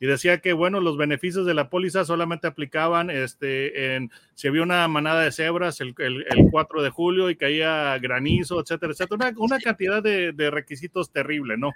y 0.00 0.06
decía 0.06 0.42
que, 0.42 0.52
bueno, 0.52 0.82
los 0.82 0.98
beneficios 0.98 1.46
de 1.46 1.54
la 1.54 1.70
póliza 1.70 2.04
solamente 2.04 2.46
aplicaban 2.46 3.08
este, 3.08 3.96
en 3.96 4.10
si 4.34 4.48
había 4.48 4.62
una 4.62 4.86
manada 4.86 5.22
de 5.22 5.32
cebras 5.32 5.80
el, 5.80 5.94
el, 5.96 6.26
4 6.50 6.82
de 6.82 6.90
julio 6.90 7.30
y 7.30 7.36
caía 7.36 7.98
granizo, 8.00 8.60
etcétera, 8.60 8.92
etcétera. 8.92 9.32
Una, 9.38 9.58
cantidad 9.60 10.02
de, 10.02 10.32
de, 10.32 10.50
requisitos 10.50 11.10
terrible, 11.10 11.56
¿no? 11.56 11.72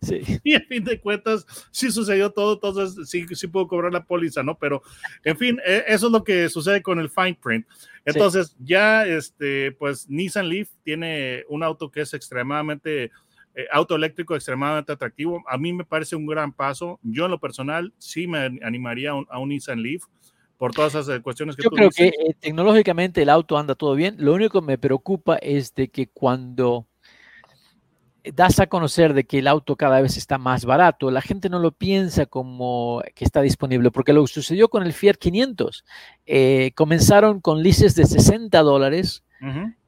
Sí. 0.00 0.20
Y 0.44 0.54
a 0.54 0.60
fin 0.60 0.84
de 0.84 1.00
cuentas, 1.00 1.46
sí 1.70 1.90
sucedió 1.90 2.30
todo, 2.30 2.54
entonces 2.54 3.08
sí, 3.08 3.26
sí 3.34 3.46
puedo 3.46 3.66
cobrar 3.66 3.92
la 3.92 4.04
póliza, 4.04 4.42
¿no? 4.42 4.58
Pero, 4.58 4.82
en 5.24 5.36
fin, 5.36 5.60
e, 5.66 5.84
eso 5.88 6.06
es 6.06 6.12
lo 6.12 6.24
que 6.24 6.48
sucede 6.48 6.82
con 6.82 6.98
el 6.98 7.10
fine 7.10 7.38
print. 7.40 7.66
Entonces, 8.04 8.56
ya, 8.60 9.06
este, 9.06 9.72
pues, 9.72 10.08
Nissan 10.08 10.48
Leaf 10.48 10.70
tiene 10.84 11.44
un 11.48 11.62
auto 11.62 11.90
que 11.90 12.02
es 12.02 12.14
extremadamente 12.14 13.10
eh, 13.58 13.66
auto 13.72 13.96
eléctrico 13.96 14.34
extremadamente 14.34 14.92
atractivo. 14.92 15.42
A 15.48 15.56
mí 15.56 15.72
me 15.72 15.84
parece 15.84 16.14
un 16.14 16.26
gran 16.26 16.52
paso. 16.52 17.00
Yo 17.02 17.24
en 17.24 17.30
lo 17.30 17.40
personal 17.40 17.94
sí 17.96 18.26
me 18.26 18.60
animaría 18.62 19.12
a 19.12 19.38
un, 19.38 19.48
Nissan 19.48 19.82
Leaf 19.82 20.02
por 20.58 20.74
todas 20.74 20.94
esas 20.94 21.08
eh, 21.08 21.22
cuestiones 21.22 21.56
que 21.56 21.62
Yo 21.62 21.70
creo 21.70 21.88
que 21.88 22.08
eh, 22.08 22.36
tecnológicamente 22.38 23.22
el 23.22 23.30
auto 23.30 23.56
anda 23.56 23.74
todo 23.74 23.94
bien. 23.94 24.16
Lo 24.18 24.34
único 24.34 24.60
que 24.60 24.66
me 24.66 24.76
preocupa 24.76 25.36
es 25.36 25.74
de 25.74 25.88
que 25.88 26.06
cuando 26.06 26.86
das 28.34 28.60
a 28.60 28.66
conocer 28.66 29.14
de 29.14 29.24
que 29.24 29.38
el 29.38 29.46
auto 29.46 29.76
cada 29.76 30.00
vez 30.00 30.16
está 30.16 30.38
más 30.38 30.64
barato, 30.64 31.10
la 31.10 31.20
gente 31.20 31.48
no 31.48 31.58
lo 31.58 31.72
piensa 31.72 32.26
como 32.26 33.02
que 33.14 33.24
está 33.24 33.42
disponible, 33.42 33.90
porque 33.90 34.12
lo 34.12 34.22
que 34.22 34.32
sucedió 34.32 34.68
con 34.68 34.82
el 34.82 34.92
Fiat 34.92 35.16
500, 35.16 35.84
comenzaron 36.74 37.40
con 37.40 37.62
lices 37.62 37.94
de 37.94 38.06
60 38.06 38.60
dólares 38.62 39.22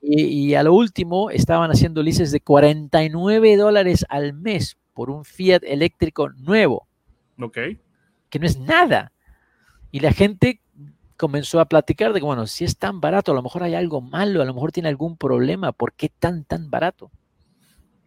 y, 0.00 0.54
a 0.54 0.62
lo 0.62 0.74
último 0.74 1.30
estaban 1.30 1.70
haciendo 1.70 2.02
lices 2.02 2.30
de 2.30 2.40
49 2.40 3.56
dólares 3.56 4.06
al 4.08 4.32
mes 4.34 4.76
por 4.94 5.10
un 5.10 5.24
Fiat 5.24 5.62
eléctrico 5.64 6.28
nuevo. 6.30 6.86
Ok. 7.40 7.58
Que 8.28 8.38
no 8.38 8.46
es 8.46 8.58
nada. 8.58 9.12
Y 9.90 10.00
la 10.00 10.12
gente 10.12 10.60
comenzó 11.16 11.60
a 11.60 11.66
platicar 11.66 12.12
de 12.12 12.20
que, 12.20 12.26
bueno, 12.26 12.46
si 12.46 12.64
es 12.64 12.76
tan 12.78 13.00
barato, 13.00 13.32
a 13.32 13.34
lo 13.34 13.42
mejor 13.42 13.62
hay 13.62 13.74
algo 13.74 14.00
malo, 14.00 14.42
a 14.42 14.44
lo 14.44 14.54
mejor 14.54 14.70
tiene 14.72 14.88
algún 14.88 15.16
problema, 15.16 15.72
¿por 15.72 15.92
qué 15.92 16.08
tan, 16.08 16.44
tan 16.44 16.70
barato? 16.70 17.10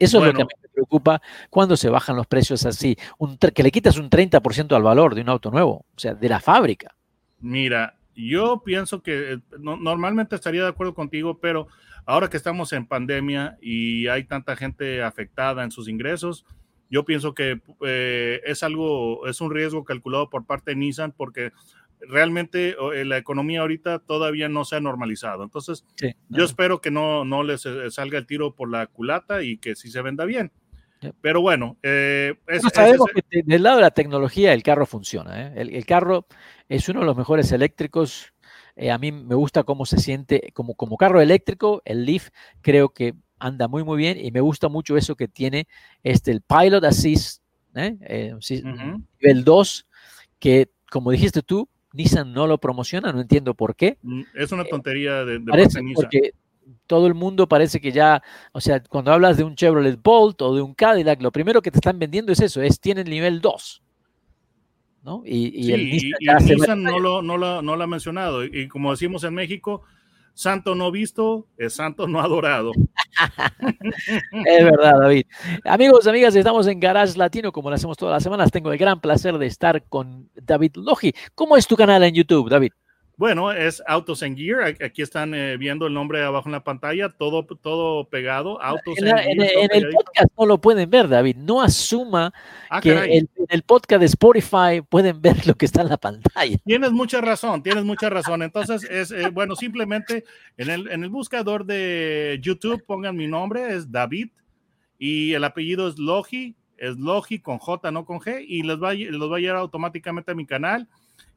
Eso 0.06 0.20
es 0.20 0.26
lo 0.26 0.34
que 0.34 0.44
me 0.44 0.70
preocupa 0.74 1.22
cuando 1.50 1.78
se 1.78 1.90
bajan 1.90 2.16
los 2.16 2.28
precios 2.28 2.66
así, 2.66 2.98
un, 3.18 3.38
que 3.38 3.64
le 3.64 3.72
quitas 3.72 3.98
un 3.98 4.10
30% 4.10 4.76
al 4.76 4.84
valor 4.84 5.16
de 5.16 5.22
un 5.22 5.30
auto 5.30 5.52
nuevo, 5.52 5.86
o 5.96 6.00
sea, 6.00 6.14
de 6.14 6.30
la 6.30 6.40
fábrica. 6.40 6.96
Mira, 7.40 7.96
Yo 8.16 8.62
pienso 8.64 9.02
que 9.02 9.40
normalmente 9.60 10.36
estaría 10.36 10.64
de 10.64 10.70
acuerdo 10.70 10.94
contigo, 10.94 11.40
pero 11.40 11.68
ahora 12.06 12.30
que 12.30 12.38
estamos 12.38 12.74
en 12.74 12.86
pandemia 12.86 13.58
y 13.62 14.08
hay 14.08 14.26
tanta 14.26 14.56
gente 14.56 15.02
afectada 15.02 15.64
en 15.64 15.72
sus 15.72 15.88
ingresos, 15.88 16.46
yo 16.90 17.06
pienso 17.06 17.34
que 17.34 17.62
eh, 17.86 18.42
es 18.46 18.64
algo, 18.64 19.26
es 19.28 19.40
un 19.40 19.52
riesgo 19.52 19.86
calculado 19.86 20.30
por 20.30 20.46
parte 20.46 20.72
de 20.72 20.76
Nissan 20.76 21.14
porque 21.14 21.54
realmente 22.08 22.76
eh, 22.96 23.06
la 23.06 23.18
economía 23.18 23.62
ahorita 23.62 24.00
todavía 24.00 24.50
no 24.50 24.66
se 24.66 24.76
ha 24.76 24.80
normalizado. 24.80 25.44
Entonces, 25.44 25.86
yo 26.30 26.44
espero 26.44 26.82
que 26.82 26.92
no, 26.92 27.26
no 27.26 27.44
les 27.44 27.66
eh, 27.66 27.90
salga 27.92 28.18
el 28.18 28.26
tiro 28.26 28.56
por 28.56 28.70
la 28.70 28.88
culata 28.88 29.44
y 29.44 29.58
que 29.58 29.76
sí 29.76 29.90
se 29.90 30.02
venda 30.02 30.26
bien. 30.26 30.52
Pero 31.20 31.42
bueno, 31.42 31.78
sabemos 32.72 33.08
que 33.12 33.42
del 33.44 33.64
lado 33.64 33.78
de 33.78 33.82
la 33.82 33.90
tecnología 33.90 34.54
el 34.54 34.62
carro 34.62 34.86
funciona. 34.86 35.52
El, 35.56 35.74
el, 35.74 35.84
carro 35.84 36.28
es 36.70 36.88
uno 36.90 37.00
de 37.00 37.08
los 37.08 37.18
mejores 37.18 37.52
eléctricos. 37.52 38.34
a 38.88 39.00
mí 39.00 39.12
me 39.12 39.34
gusta 39.34 39.64
cómo 39.64 39.88
se 39.88 39.98
siente 39.98 40.52
como, 40.54 40.76
como 40.76 40.98
carro 40.98 41.20
eléctrico. 41.20 41.82
El 41.86 42.06
Leaf 42.06 42.30
creo 42.62 42.90
que 42.90 43.16
anda 43.42 43.68
muy, 43.68 43.84
muy 43.84 43.98
bien 43.98 44.24
y 44.24 44.32
me 44.32 44.42
gusta 44.42 44.70
mucho 44.70 44.96
eso 44.96 45.16
que 45.16 45.28
tiene 45.28 45.68
este, 46.04 46.32
el 46.32 46.42
Pilot 46.42 46.84
Assist, 46.84 47.42
¿eh? 47.76 47.98
eh 48.02 48.36
nivel 49.20 49.44
2, 49.44 49.88
que 50.40 50.70
como 50.90 51.12
dijiste 51.12 51.42
tú, 51.42 51.70
Nissan 51.94 52.34
no 52.34 52.48
lo 52.48 52.58
promociona, 52.58 53.12
no 53.12 53.22
entiendo 53.22 53.54
por 53.54 53.76
qué. 53.76 53.98
Mm, 54.02 54.22
es 54.36 54.52
una 54.52 54.64
eh, 54.64 54.70
tontería 54.70 55.26
de, 55.26 55.40
de 55.40 55.46
parece 55.46 55.82
porque 55.94 56.34
todo 56.88 57.08
el 57.08 57.14
mundo 57.14 57.48
parece 57.48 57.80
que 57.80 57.92
ya, 57.92 58.22
o 58.52 58.62
sea, 58.62 58.82
cuando 58.84 59.12
hablas 59.12 59.38
de 59.38 59.44
un 59.44 59.56
Chevrolet 59.56 60.00
Bolt 60.02 60.42
o 60.42 60.56
de 60.56 60.62
un 60.62 60.74
Cadillac, 60.74 61.22
lo 61.22 61.32
primero 61.32 61.62
que 61.62 61.72
te 61.72 61.78
están 61.78 62.00
vendiendo 62.00 62.32
es 62.32 62.40
eso, 62.42 62.62
es 62.62 62.80
tienen 62.80 63.10
nivel 63.10 63.42
2. 63.42 63.82
¿no? 65.04 65.24
Y, 65.26 65.72
el 65.72 65.90
Nissan, 65.90 66.84
no, 66.84 67.00
lo, 67.00 67.22
no, 67.22 67.38
lo, 67.38 67.62
no 67.62 67.76
lo 67.76 67.84
ha 67.84 67.88
mencionado. 67.88 68.44
Y 68.46 68.68
como 68.68 68.92
decimos 68.92 69.24
en 69.24 69.34
México, 69.34 69.84
santo 70.34 70.76
no 70.76 70.92
visto 70.92 71.48
es 71.58 71.74
santo 71.74 72.08
no 72.08 72.20
adorado. 72.20 72.72
es 74.46 74.64
verdad, 74.64 75.00
David. 75.00 75.26
Amigos, 75.66 76.08
amigas, 76.08 76.36
estamos 76.36 76.68
en 76.68 76.80
Garage 76.80 77.18
Latino, 77.18 77.52
como 77.52 77.70
lo 77.70 77.76
hacemos 77.76 77.98
todas 77.98 78.14
las 78.14 78.24
semanas. 78.24 78.52
Tengo 78.52 78.72
el 78.72 78.78
gran 78.78 79.00
placer 79.00 79.38
de 79.38 79.46
estar 79.46 79.84
con 79.84 80.30
David 80.36 80.76
Logi. 80.76 81.14
¿Cómo 81.36 81.58
es 81.58 81.68
tu 81.68 81.76
canal 81.76 82.04
en 82.04 82.14
YouTube, 82.14 82.50
David? 82.50 82.72
Bueno, 83.18 83.52
es 83.52 83.84
Autos 83.86 84.24
en 84.24 84.36
Gear. 84.36 84.76
Aquí 84.84 85.02
están 85.02 85.34
eh, 85.34 85.58
viendo 85.58 85.86
el 85.86 85.94
nombre 85.94 86.24
abajo 86.24 86.48
en 86.48 86.54
la 86.54 86.64
pantalla, 86.64 87.10
todo, 87.10 87.46
todo 87.46 88.10
pegado. 88.10 88.62
Autos 88.62 88.98
en, 88.98 89.42
el 89.42 89.90
podcast 89.90 90.32
no 90.38 90.46
lo 90.46 90.60
pueden 90.60 90.90
ver, 90.90 91.08
David. 91.08 91.36
No 91.36 91.62
asuma 91.62 92.34
ah, 92.70 92.82
que 92.82 92.92
en 92.92 93.30
el, 93.50 93.62
podcast 93.64 94.00
de 94.00 94.06
Spotify 94.08 94.82
pueden 94.88 95.22
ver 95.22 95.46
lo 95.46 95.56
que 95.56 95.66
está 95.66 95.82
en 95.82 95.90
la 95.90 95.98
pantalla. 95.98 96.58
Tienes 96.66 96.92
mucha 96.92 97.22
razón, 97.22 97.62
tienes 97.62 97.84
mucha 97.84 98.10
razón. 98.10 98.42
Entonces, 98.42 98.84
es 98.90 99.12
eh, 99.12 99.30
bueno, 99.30 99.56
simplemente 99.56 100.24
en 100.58 100.70
el, 100.70 100.90
en 100.90 101.04
el 101.04 101.10
buscador 101.10 101.66
de 101.66 102.40
YouTube 102.42 102.84
pongan 102.86 103.16
mi 103.16 103.28
nombre, 103.28 103.76
es 103.76 103.92
David, 103.92 104.30
y 104.98 105.34
el 105.34 105.44
apellido 105.44 105.88
es 105.88 106.00
Logi, 106.00 106.56
es 106.78 106.98
Logi 106.98 107.40
con 107.40 107.60
J, 107.60 107.92
no 107.92 108.06
con 108.06 108.20
G, 108.20 108.44
y 108.48 108.64
les 108.64 108.82
va, 108.82 108.94
los 108.94 109.32
va 109.32 109.38
a 109.38 109.40
llevar 109.40 109.58
automáticamente 109.58 110.32
a 110.32 110.36
mi 110.36 110.46
canal 110.46 110.88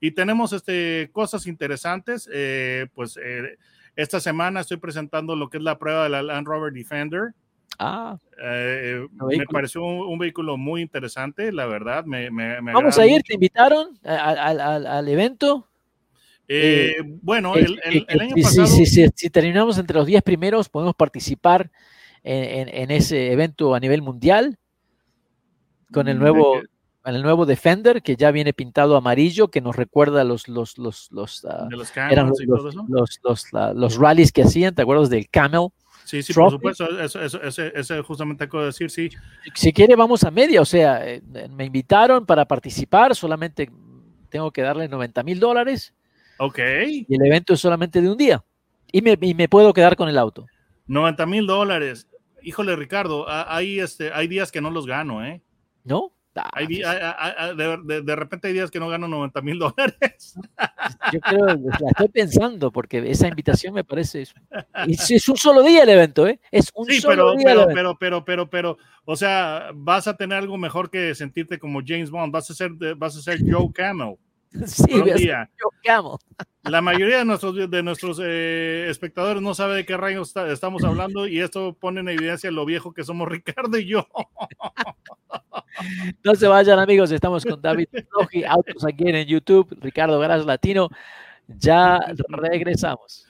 y 0.05 0.11
tenemos 0.11 0.53
este, 0.53 1.09
cosas 1.13 1.47
interesantes. 1.47 2.29
Eh, 2.31 2.89
pues 2.93 3.17
eh, 3.17 3.57
esta 3.97 4.21
semana 4.21 4.61
estoy 4.61 4.77
presentando 4.77 5.35
lo 5.35 5.49
que 5.49 5.57
es 5.57 5.63
la 5.63 5.79
prueba 5.79 6.05
de 6.05 6.11
la 6.11 6.23
Land 6.23 6.47
Rover 6.47 6.75
Defender. 6.75 7.33
Ah, 7.79 8.19
eh, 8.39 9.07
me 9.15 9.47
pareció 9.47 9.83
un, 9.83 10.19
vehículo 10.19 10.59
muy 10.59 10.83
interesante, 10.83 11.51
la 11.53 11.65
verdad. 11.65 12.05
Me, 12.05 12.29
Vamos 12.61 12.99
a 12.99 13.07
ir, 13.07 13.23
¿te 13.23 13.33
invitaron 13.33 13.99
al, 14.05 15.09
evento? 15.09 15.69
bueno, 17.23 17.55
el, 17.55 17.81
año 18.21 18.35
pasado. 18.43 18.67
Si, 18.67 19.31
terminamos 19.31 19.79
entre 19.79 19.97
los 19.97 20.07
10 20.07 20.23
primeros, 20.23 20.69
podemos 20.69 20.95
participar 20.95 21.71
en, 22.23 22.91
ese 22.91 23.33
evento 23.33 23.75
a 23.75 23.81
nivel 23.81 24.03
mundial 24.03 24.59
con 25.91 26.09
el 26.09 26.19
mm, 26.19 26.23
el 27.05 27.23
nuevo 27.23 27.47
Defender 27.47 28.03
que 28.03 28.17
ya 28.17 28.31
viene 28.31 28.53
pintado 28.53 28.97
amarillo, 28.97 29.49
que 29.49 29.61
nos 29.61 29.77
recuerda 29.77 30.25
los 30.25 30.49
los 30.49 30.79
los 30.79 31.11
los, 31.13 31.45
uh, 31.45 31.69
los, 32.89 33.21
los, 33.23 33.53
los, 33.53 33.97
rallies 33.97 34.33
que 34.33 34.43
hacían, 34.43 34.75
¿te 34.75 34.83
acuerdas 34.83 35.11
del 35.11 35.29
Camel? 35.29 35.69
Sí, 36.05 36.23
sí, 36.23 36.35
por 36.35 36.51
supuesto, 36.51 36.87
eso, 37.01 37.21
eso, 37.23 37.41
eso, 37.43 38.05
justamente 38.05 38.45
acabo 38.45 38.61
de 38.61 38.67
decir, 38.67 38.91
sí. 38.91 39.11
Si 39.55 39.73
quiere, 39.73 39.97
vamos 39.97 40.23
a 40.25 40.31
media, 40.31 40.61
o 40.61 40.65
sea, 40.67 41.07
eh, 41.09 41.23
me 41.51 41.65
invitaron 41.65 42.27
para 42.27 42.45
participar, 42.45 43.15
solamente 43.15 43.71
tengo 44.29 44.51
que 44.51 44.63
darle 44.63 44.87
90 44.87 45.23
mil 45.23 45.41
dólares. 45.41 45.95
Ok. 46.39 46.59
Y 46.87 47.15
el 47.15 47.27
evento 47.27 47.55
es 47.55 47.61
solamente 47.61 48.03
de 48.03 48.11
un 48.11 48.19
día. 48.19 48.45
Y 48.93 49.01
me, 49.01 49.17
y 49.21 49.35
me 49.35 49.49
puedo 49.49 49.73
quedar 49.73 49.97
con 49.97 50.09
el 50.09 50.19
auto. 50.19 50.47
90 50.87 51.27
mil 51.27 51.47
dólares. 51.47 52.07
Híjole, 52.43 52.77
Ricardo, 52.77 53.27
hay, 53.29 53.81
este, 53.81 54.13
hay 54.13 54.29
días 54.29 54.53
que 54.53 54.61
no 54.61 54.71
los 54.71 54.87
gano, 54.87 55.25
¿eh? 55.25 55.41
¿No? 55.85 56.13
De, 56.35 58.17
repente 58.17 58.49
hay 58.49 58.55
días 58.55 58.71
que 58.71 58.81
no 58.81 58.89
gano 58.89 59.07
90 59.07 59.41
mil 59.43 59.59
dólares. 59.59 60.35
Yo 61.13 61.21
creo, 61.21 61.47
la 61.47 61.91
estoy 61.91 62.09
pensando 62.09 62.73
porque 62.73 62.99
esa 63.11 63.29
invitación 63.29 63.75
me 63.75 63.85
parece. 63.85 64.23
Es, 64.23 65.11
es 65.11 65.29
un 65.29 65.37
solo 65.37 65.63
día 65.63 65.85
el 65.85 65.89
evento, 65.89 66.27
¿eh? 66.27 66.41
Es 66.51 66.71
un 66.75 66.87
sí, 66.87 67.01
solo 67.01 67.35
pero, 67.35 67.37
día. 67.37 67.47
Pero, 67.47 67.67
pero, 67.69 67.99
pero, 67.99 68.25
pero, 68.25 68.51
pero, 68.51 68.79
o 69.05 69.17
sea, 69.17 69.71
vas 69.75 70.09
a 70.09 70.17
tener 70.17 70.39
algo 70.39 70.59
mejor 70.59 70.91
que 70.91 71.15
sentirte 71.15 71.59
como 71.59 71.81
James 71.87 72.11
Bond. 72.11 72.33
Vas 72.33 72.51
a 72.51 72.55
ser, 72.55 72.73
vas 72.97 73.17
a 73.17 73.23
ser 73.23 73.39
Joe 73.41 73.73
Camel. 73.73 74.17
Sí. 74.67 74.85
La 76.65 76.81
mayoría 76.81 77.19
de 77.19 77.25
nuestros, 77.27 77.71
de 77.71 77.83
nuestros 77.83 78.19
eh, 78.23 78.87
espectadores 78.89 79.43
no 79.43 79.53
sabe 79.55 79.77
de 79.77 79.85
qué 79.85 79.99
rayos 79.99 80.35
estamos 80.49 80.83
hablando 80.83 81.27
y 81.27 81.41
esto 81.41 81.75
pone 81.75 82.01
en 82.01 82.09
evidencia 82.09 82.51
lo 82.51 82.65
viejo 82.65 82.95
que 82.95 83.05
somos 83.05 83.29
Ricardo 83.35 83.77
y 83.77 83.87
yo. 83.87 84.07
No 86.23 86.35
se 86.35 86.49
vayan 86.49 86.79
amigos, 86.79 87.11
estamos 87.11 87.45
con 87.45 87.61
David 87.61 87.89
Logi, 88.19 88.45
Autos 88.45 88.85
aquí 88.87 89.05
en 89.09 89.27
YouTube, 89.27 89.77
Ricardo 89.81 90.19
Garas 90.19 90.47
Latino. 90.47 90.89
Ya 91.47 92.01
regresamos. 92.29 93.27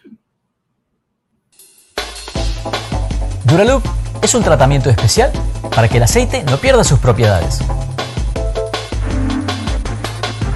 Duraloop 3.47 3.83
es 4.23 4.35
un 4.35 4.45
tratamiento 4.45 4.91
especial 4.91 5.33
para 5.75 5.89
que 5.89 5.97
el 5.97 6.05
aceite 6.05 6.45
no 6.45 6.59
pierda 6.59 6.85
sus 6.85 7.01
propiedades. 7.01 7.59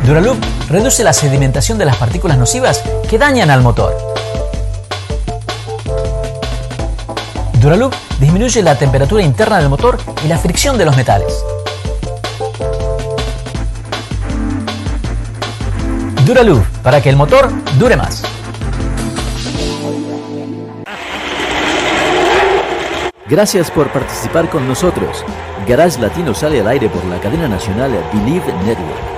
Duraloop 0.06 0.38
reduce 0.68 1.02
la 1.02 1.12
sedimentación 1.12 1.78
de 1.78 1.84
las 1.84 1.96
partículas 1.96 2.38
nocivas 2.38 2.82
que 3.08 3.18
dañan 3.18 3.50
al 3.50 3.62
motor. 3.62 3.96
Duraloop 7.60 7.94
disminuye 8.20 8.62
la 8.62 8.76
temperatura 8.76 9.22
interna 9.22 9.58
del 9.58 9.68
motor 9.68 9.98
y 10.24 10.28
la 10.28 10.38
fricción 10.38 10.78
de 10.78 10.84
los 10.84 10.96
metales. 10.96 11.44
Duraloop, 16.24 16.64
para 16.82 17.00
que 17.00 17.08
el 17.08 17.16
motor 17.16 17.50
dure 17.78 17.96
más. 17.96 18.22
Gracias 23.28 23.70
por 23.70 23.90
participar 23.92 24.48
con 24.48 24.66
nosotros. 24.68 25.24
Garage 25.66 26.00
Latino 26.00 26.34
sale 26.34 26.60
al 26.60 26.68
aire 26.68 26.88
por 26.88 27.04
la 27.06 27.20
cadena 27.20 27.48
nacional 27.48 27.90
Believe 28.12 28.52
Network. 28.64 29.17